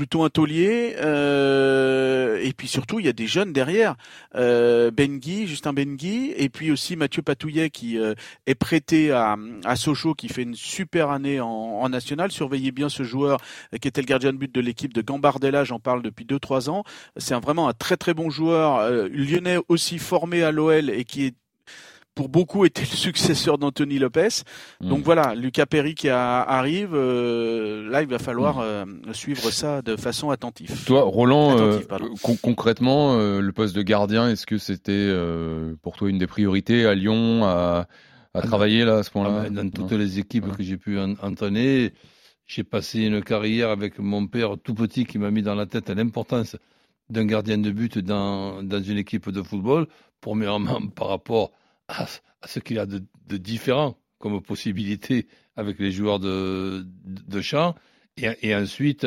plutôt 0.00 0.24
un 0.24 0.30
taulier. 0.30 0.96
Euh, 0.96 2.40
et 2.42 2.54
puis 2.54 2.68
surtout, 2.68 3.00
il 3.00 3.04
y 3.04 3.08
a 3.10 3.12
des 3.12 3.26
jeunes 3.26 3.52
derrière. 3.52 3.96
Euh, 4.34 4.90
Bengui, 4.90 5.46
Justin 5.46 5.74
Bengui, 5.74 6.32
et 6.38 6.48
puis 6.48 6.70
aussi 6.70 6.96
Mathieu 6.96 7.20
Patouillet 7.20 7.68
qui 7.68 7.98
euh, 7.98 8.14
est 8.46 8.54
prêté 8.54 9.12
à, 9.12 9.36
à 9.62 9.76
Sochaux, 9.76 10.14
qui 10.14 10.28
fait 10.30 10.44
une 10.44 10.54
super 10.54 11.10
année 11.10 11.38
en, 11.38 11.48
en, 11.48 11.88
national. 11.90 12.32
Surveillez 12.32 12.72
bien 12.72 12.88
ce 12.88 13.02
joueur 13.02 13.40
qui 13.78 13.88
était 13.88 14.00
le 14.00 14.06
gardien 14.06 14.32
de 14.32 14.38
but 14.38 14.50
de 14.50 14.62
l'équipe 14.62 14.94
de 14.94 15.02
Gambardella, 15.02 15.64
j'en 15.64 15.80
parle 15.80 16.00
depuis 16.00 16.24
2-3 16.24 16.70
ans. 16.70 16.82
C'est 17.18 17.34
vraiment 17.34 17.68
un 17.68 17.74
très 17.74 17.98
très 17.98 18.14
bon 18.14 18.30
joueur, 18.30 18.78
euh, 18.78 19.06
lyonnais 19.12 19.58
aussi 19.68 19.98
formé 19.98 20.42
à 20.42 20.50
l'OL 20.50 20.88
et 20.88 21.04
qui 21.04 21.26
est 21.26 21.34
pour 22.20 22.28
beaucoup 22.28 22.66
était 22.66 22.82
le 22.82 22.86
successeur 22.86 23.56
d'Anthony 23.56 23.98
Lopez. 23.98 24.42
Donc 24.82 24.98
mm. 24.98 25.02
voilà, 25.04 25.34
Lucas 25.34 25.64
Perry 25.64 25.94
qui 25.94 26.10
arrive, 26.10 26.90
euh, 26.92 27.88
là 27.88 28.02
il 28.02 28.08
va 28.08 28.18
falloir 28.18 28.58
mm. 28.58 28.60
euh, 28.62 28.84
suivre 29.14 29.50
ça 29.50 29.80
de 29.80 29.96
façon 29.96 30.28
attentive. 30.28 30.84
Toi, 30.84 31.00
Roland, 31.00 31.58
euh, 31.58 31.80
concrètement, 32.42 33.16
le 33.16 33.52
poste 33.52 33.74
de 33.74 33.80
gardien, 33.80 34.28
est-ce 34.28 34.44
que 34.44 34.58
c'était 34.58 35.10
pour 35.80 35.96
toi 35.96 36.10
une 36.10 36.18
des 36.18 36.26
priorités 36.26 36.84
à 36.84 36.94
Lyon 36.94 37.44
à, 37.44 37.86
à 38.34 38.42
travailler 38.42 38.84
là 38.84 38.98
à 38.98 39.02
ce 39.02 39.10
point-là 39.10 39.44
ah 39.46 39.48
ben, 39.48 39.54
Dans 39.54 39.70
toutes 39.70 39.92
les 39.92 40.18
équipes 40.18 40.54
que 40.54 40.62
j'ai 40.62 40.76
pu 40.76 40.98
entraîner, 41.00 41.94
j'ai 42.46 42.64
passé 42.64 43.00
une 43.00 43.22
carrière 43.22 43.70
avec 43.70 43.98
mon 43.98 44.26
père 44.26 44.56
tout 44.62 44.74
petit 44.74 45.06
qui 45.06 45.16
m'a 45.16 45.30
mis 45.30 45.40
dans 45.40 45.54
la 45.54 45.64
tête 45.64 45.88
l'importance 45.88 46.54
d'un 47.08 47.24
gardien 47.24 47.56
de 47.56 47.70
but 47.70 47.98
dans, 47.98 48.62
dans 48.62 48.82
une 48.82 48.98
équipe 48.98 49.30
de 49.30 49.42
football, 49.42 49.86
premièrement 50.20 50.86
par 50.94 51.08
rapport 51.08 51.52
à, 51.90 52.06
ce 52.46 52.60
qu'il 52.60 52.76
y 52.76 52.78
a 52.78 52.86
de, 52.86 53.02
différent 53.36 53.98
comme 54.18 54.40
possibilité 54.42 55.26
avec 55.56 55.78
les 55.78 55.90
joueurs 55.90 56.18
de, 56.18 56.84
de, 57.04 57.40
champ, 57.40 57.74
et, 58.16 58.54
ensuite 58.54 59.06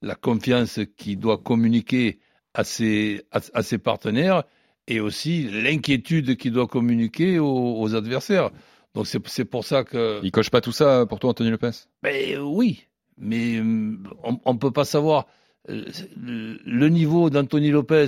la 0.00 0.14
confiance 0.14 0.80
qu'il 0.96 1.18
doit 1.18 1.38
communiquer 1.38 2.18
à 2.54 2.64
ses, 2.64 3.22
à, 3.30 3.62
ses 3.62 3.78
partenaires, 3.78 4.44
et 4.86 5.00
aussi 5.00 5.44
l'inquiétude 5.44 6.36
qu'il 6.36 6.52
doit 6.52 6.66
communiquer 6.66 7.38
aux, 7.38 7.80
aux 7.80 7.94
adversaires. 7.94 8.50
Donc 8.94 9.06
c'est 9.06 9.44
pour 9.44 9.64
ça 9.64 9.82
que. 9.84 10.20
Il 10.22 10.30
coche 10.30 10.50
pas 10.50 10.60
tout 10.60 10.72
ça 10.72 11.04
pour 11.06 11.18
toi, 11.18 11.30
Anthony 11.30 11.50
Lopez? 11.50 11.70
Ben, 12.02 12.38
Oui, 12.38 12.86
mais 13.18 13.60
on 13.60 14.52
ne 14.52 14.58
peut 14.58 14.70
pas 14.70 14.84
savoir 14.84 15.26
le 15.68 16.88
niveau 16.88 17.30
d'Anthony 17.30 17.70
Lopez 17.70 18.06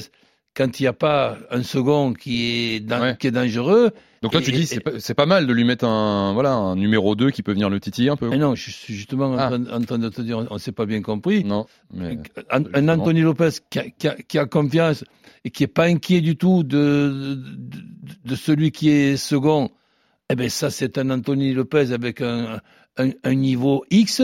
quand 0.56 0.80
il 0.80 0.84
n'y 0.84 0.88
a 0.88 0.92
pas 0.92 1.36
un 1.50 1.62
second 1.62 2.14
qui 2.14 2.76
est, 2.76 3.18
qui 3.18 3.26
est 3.26 3.30
dangereux. 3.30 3.90
Donc 4.22 4.32
là, 4.32 4.40
tu 4.40 4.50
dis, 4.50 4.66
c'est 4.66 4.80
pas, 4.80 4.92
pas, 5.14 5.26
mal 5.26 5.46
de 5.46 5.52
lui 5.52 5.64
mettre 5.64 5.84
un, 5.84 6.32
voilà, 6.32 6.54
un 6.54 6.75
numéro 6.75 7.14
2 7.14 7.30
qui 7.30 7.42
peut 7.42 7.52
venir 7.52 7.68
le 7.68 7.78
titiller 7.78 8.08
un 8.08 8.16
peu. 8.16 8.34
non, 8.34 8.54
je 8.54 8.70
suis 8.70 8.94
justement 8.94 9.26
en, 9.26 9.38
ah. 9.38 9.50
train, 9.86 9.98
de 9.98 10.08
te 10.08 10.22
dire, 10.22 10.46
on 10.50 10.54
ne 10.54 10.58
s'est 10.58 10.72
pas 10.72 10.86
bien 10.86 11.02
compris. 11.02 11.44
Non. 11.44 11.66
un, 12.50 12.88
Anthony 12.88 13.20
Lopez 13.20 13.50
qui 13.68 13.78
a, 13.78 13.84
qui, 13.90 14.08
a, 14.08 14.16
qui 14.16 14.38
a, 14.38 14.46
confiance 14.46 15.04
et 15.44 15.50
qui 15.50 15.62
n'est 15.62 15.68
pas 15.68 15.84
inquiet 15.84 16.22
du 16.22 16.36
tout 16.36 16.64
de, 16.64 17.36
de, 17.36 18.14
de, 18.25 18.34
celui 18.34 18.72
qui 18.72 18.88
est 18.88 19.16
second, 19.18 19.70
eh 20.30 20.34
ben 20.34 20.48
ça, 20.48 20.70
c'est 20.70 20.96
un 20.96 21.10
Anthony 21.10 21.52
Lopez 21.52 21.92
avec 21.92 22.22
un, 22.22 22.60
un, 22.96 23.10
un 23.22 23.34
niveau 23.34 23.84
X 23.90 24.22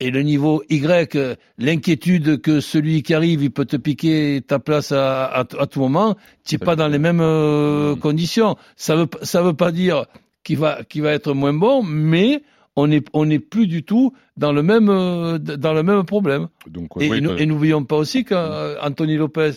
et 0.00 0.10
le 0.10 0.22
niveau 0.22 0.62
Y, 0.70 1.38
l'inquiétude 1.58 2.40
que 2.40 2.60
celui 2.60 3.02
qui 3.02 3.14
arrive, 3.14 3.42
il 3.42 3.50
peut 3.50 3.66
te 3.66 3.76
piquer 3.76 4.42
ta 4.46 4.58
place 4.58 4.92
à, 4.92 5.26
à, 5.26 5.44
tout 5.44 5.80
moment, 5.80 6.16
tu 6.44 6.54
n'es 6.54 6.58
pas 6.58 6.74
dans 6.74 6.88
les 6.88 6.98
mêmes 6.98 7.20
euh, 7.20 7.94
conditions. 7.96 8.56
Ça 8.76 8.96
veut 8.96 9.08
ça 9.22 9.42
veut 9.42 9.54
pas 9.54 9.70
dire 9.70 10.06
qu'il 10.42 10.58
va 10.58 10.82
qu'il 10.84 11.02
va 11.02 11.12
être 11.12 11.34
moins 11.34 11.52
bon, 11.52 11.82
mais 11.82 12.42
on 12.76 12.86
n'est 12.86 13.02
on 13.12 13.28
plus 13.38 13.66
du 13.66 13.84
tout 13.84 14.14
dans 14.38 14.52
le 14.52 14.62
même 14.62 14.88
euh, 14.88 15.38
dans 15.38 15.74
le 15.74 15.82
même 15.82 16.04
problème. 16.04 16.48
Donc, 16.66 16.88
et, 16.98 17.20
n'oublions 17.20 17.84
pas 17.84 17.96
aussi 17.96 18.24
qu'Anthony 18.24 19.16
Lopez, 19.16 19.52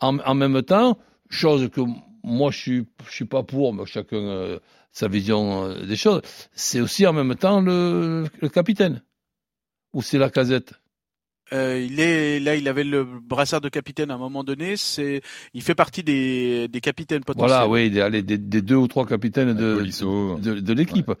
en, 0.00 0.18
en, 0.18 0.34
même 0.34 0.62
temps, 0.62 0.98
chose 1.30 1.70
que 1.70 1.80
moi 2.22 2.50
je 2.50 2.58
suis 2.58 2.86
je 3.08 3.14
suis 3.14 3.24
pas 3.24 3.42
pour, 3.42 3.72
mais 3.72 3.86
chacun 3.86 4.16
euh, 4.18 4.58
sa 4.92 5.08
vision 5.08 5.74
des 5.86 5.96
choses, 5.96 6.20
c'est 6.52 6.80
aussi 6.80 7.06
en 7.06 7.14
même 7.14 7.34
temps 7.34 7.62
le, 7.62 8.24
le 8.40 8.48
capitaine 8.50 9.00
ou 9.96 10.02
c'est 10.02 10.18
la 10.18 10.30
casette 10.30 10.74
euh, 11.52 11.80
il 11.80 12.00
est 12.00 12.40
là, 12.40 12.56
il 12.56 12.66
avait 12.66 12.82
le 12.82 13.04
brassard 13.04 13.60
de 13.60 13.68
capitaine 13.68 14.10
à 14.10 14.14
un 14.14 14.18
moment 14.18 14.42
donné. 14.42 14.76
C'est, 14.76 15.22
il 15.54 15.62
fait 15.62 15.76
partie 15.76 16.02
des, 16.02 16.66
des 16.66 16.80
capitaines 16.80 17.22
potentiels. 17.22 17.50
Voilà, 17.50 17.68
oui, 17.68 17.88
des, 17.88 18.22
des, 18.22 18.36
des 18.36 18.62
deux 18.62 18.74
ou 18.74 18.88
trois 18.88 19.06
capitaines 19.06 19.54
de, 19.54 19.86
de, 20.40 20.58
de, 20.58 20.72
l'équipe. 20.72 21.12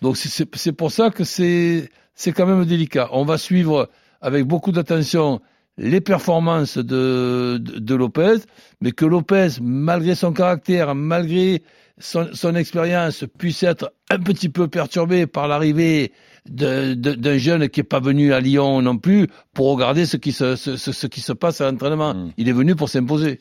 Donc 0.00 0.16
c'est 0.16 0.72
pour 0.72 0.90
ça 0.90 1.10
que 1.10 1.22
c'est 1.22 1.90
c'est 2.16 2.32
quand 2.32 2.44
même 2.44 2.64
délicat. 2.64 3.08
On 3.12 3.24
va 3.24 3.38
suivre 3.38 3.88
avec 4.20 4.46
beaucoup 4.46 4.72
d'attention 4.72 5.40
les 5.78 6.00
performances 6.00 6.76
de, 6.76 7.58
de, 7.60 7.78
de, 7.78 7.94
Lopez, 7.94 8.38
mais 8.80 8.90
que 8.90 9.04
Lopez, 9.04 9.60
malgré 9.60 10.16
son 10.16 10.32
caractère, 10.32 10.96
malgré 10.96 11.62
son, 11.98 12.30
son 12.32 12.56
expérience, 12.56 13.24
puisse 13.38 13.62
être 13.62 13.92
un 14.10 14.18
petit 14.18 14.48
peu 14.48 14.66
perturbé 14.66 15.28
par 15.28 15.46
l'arrivée 15.46 16.10
d'un 16.48 17.38
jeune 17.38 17.68
qui 17.68 17.80
est 17.80 17.84
pas 17.84 18.00
venu 18.00 18.32
à 18.32 18.40
Lyon 18.40 18.82
non 18.82 18.98
plus 18.98 19.28
pour 19.54 19.70
regarder 19.70 20.06
ce 20.06 20.16
qui 20.16 20.32
se, 20.32 20.56
ce, 20.56 20.76
ce 20.76 21.06
qui 21.06 21.20
se 21.20 21.32
passe 21.32 21.60
à 21.60 21.70
l'entraînement. 21.70 22.14
Hmm. 22.14 22.32
Il 22.38 22.48
est 22.48 22.52
venu 22.52 22.74
pour 22.74 22.88
s'imposer. 22.88 23.38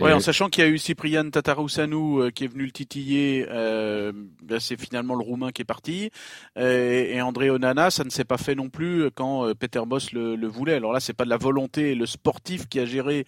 Oui, 0.00 0.12
en 0.12 0.20
sachant 0.20 0.48
qu'il 0.48 0.64
y 0.64 0.66
a 0.66 0.70
eu 0.70 0.78
Cyprien 0.78 1.28
Tataroussanou 1.28 2.22
euh, 2.22 2.30
qui 2.30 2.44
est 2.44 2.46
venu 2.46 2.64
le 2.64 2.70
titiller, 2.70 3.46
euh, 3.50 4.12
ben 4.42 4.60
c'est 4.60 4.80
finalement 4.80 5.14
le 5.14 5.22
Roumain 5.22 5.50
qui 5.50 5.62
est 5.62 5.66
parti. 5.66 6.10
Euh, 6.56 7.04
et 7.08 7.20
André 7.20 7.50
Onana, 7.50 7.90
ça 7.90 8.04
ne 8.04 8.10
s'est 8.10 8.24
pas 8.24 8.38
fait 8.38 8.54
non 8.54 8.70
plus 8.70 9.10
quand 9.14 9.46
euh, 9.46 9.54
Peter 9.54 9.82
Boss 9.84 10.12
le, 10.12 10.36
le, 10.36 10.46
voulait. 10.46 10.76
Alors 10.76 10.92
là, 10.92 11.00
c'est 11.00 11.12
pas 11.12 11.24
de 11.24 11.30
la 11.30 11.36
volonté, 11.36 11.94
le 11.94 12.06
sportif 12.06 12.68
qui 12.68 12.78
a 12.78 12.84
géré, 12.84 13.26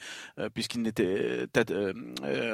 puisqu'il 0.54 0.82
n'était 0.82 1.46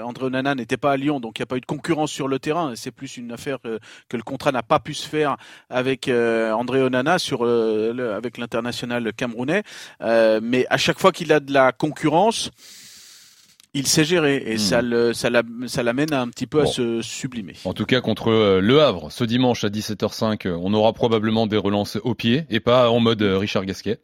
André 0.02 0.26
Onana 0.26 0.54
n'était 0.54 0.76
pas 0.76 0.92
à 0.92 0.96
Lyon, 0.96 1.20
donc 1.20 1.38
il 1.38 1.42
n'y 1.42 1.44
a 1.44 1.46
pas 1.46 1.56
eu 1.56 1.60
de 1.60 1.66
concurrence 1.66 2.10
sur 2.10 2.28
le 2.28 2.38
terrain. 2.38 2.72
C'est 2.76 2.90
plus 2.90 3.16
une 3.16 3.32
affaire 3.32 3.58
que 3.60 4.16
le 4.16 4.22
contrat 4.22 4.52
n'a 4.52 4.62
pas 4.62 4.80
pu 4.80 4.94
se 4.94 5.06
faire 5.06 5.36
avec 5.68 6.08
André 6.08 6.82
Onana 6.82 7.18
sur 7.18 7.44
avec 7.44 8.38
l'international 8.38 9.12
camerounais. 9.12 9.49
Mais 10.00 10.66
à 10.70 10.76
chaque 10.76 10.98
fois 10.98 11.12
qu'il 11.12 11.32
a 11.32 11.40
de 11.40 11.52
la 11.52 11.72
concurrence 11.72 12.50
il 13.72 13.86
sait 13.86 14.04
gérer 14.04 14.42
et 14.46 14.58
ça 14.58 14.82
hmm. 14.82 14.86
le, 14.86 15.12
ça 15.12 15.82
l'amène 15.82 16.12
un 16.12 16.28
petit 16.28 16.46
peu 16.46 16.62
à 16.62 16.66
se 16.66 17.02
sublimer. 17.02 17.54
En 17.64 17.72
tout 17.72 17.86
cas 17.86 18.00
contre 18.00 18.30
euh, 18.30 18.60
Le 18.60 18.82
Havre 18.82 19.12
ce 19.12 19.22
dimanche 19.22 19.62
à 19.62 19.68
17h05, 19.68 20.48
euh, 20.48 20.58
on 20.60 20.74
aura 20.74 20.92
probablement 20.92 21.46
des 21.46 21.56
relances 21.56 21.96
au 22.02 22.14
pied 22.14 22.46
et 22.50 22.58
pas 22.58 22.90
en 22.90 22.98
mode 22.98 23.22
euh, 23.22 23.38
Richard 23.38 23.64
Gasquet, 23.64 24.00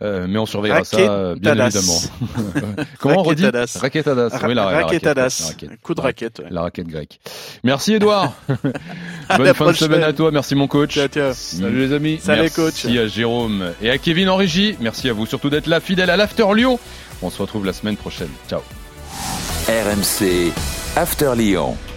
mais 0.00 0.38
on 0.38 0.46
surveillera 0.46 0.84
ça 0.84 1.34
bien 1.34 1.58
évidemment. 1.58 1.98
Comment 2.98 3.20
on 3.20 3.22
redit 3.22 3.44
Raquetadas. 3.44 4.40
Oui, 4.46 4.54
la, 4.54 4.64
Raquetadas. 4.64 5.54
Coup 5.82 5.94
de 5.94 6.00
raquette. 6.00 6.42
La 6.48 6.62
raquette 6.62 6.86
grecque. 6.86 7.20
Merci 7.62 7.94
Edouard. 7.94 8.32
Bonne 9.36 9.54
fin 9.54 9.72
de 9.72 9.76
semaine 9.76 10.02
à 10.02 10.12
toi. 10.12 10.30
Merci 10.30 10.54
mon 10.54 10.66
coach. 10.66 10.98
Salut 11.32 11.78
les 11.78 11.92
amis. 11.92 12.18
Salut 12.22 12.50
coach. 12.50 12.84
Merci 12.84 12.98
à 12.98 13.06
Jérôme 13.06 13.72
et 13.82 13.90
à 13.90 13.98
Kevin 13.98 14.30
en 14.30 14.36
régie. 14.36 14.76
Merci 14.80 15.10
à 15.10 15.12
vous 15.12 15.26
surtout 15.26 15.50
d'être 15.50 15.66
là, 15.66 15.80
fidèle 15.80 16.08
à 16.10 16.16
l'After 16.16 16.46
Lyon. 16.54 16.78
On 17.22 17.28
se 17.28 17.40
retrouve 17.40 17.66
la 17.66 17.74
semaine 17.74 17.96
prochaine. 17.96 18.30
Ciao. 18.48 18.60
RMC 19.68 20.52
After 20.96 21.34
Lyon. 21.34 21.89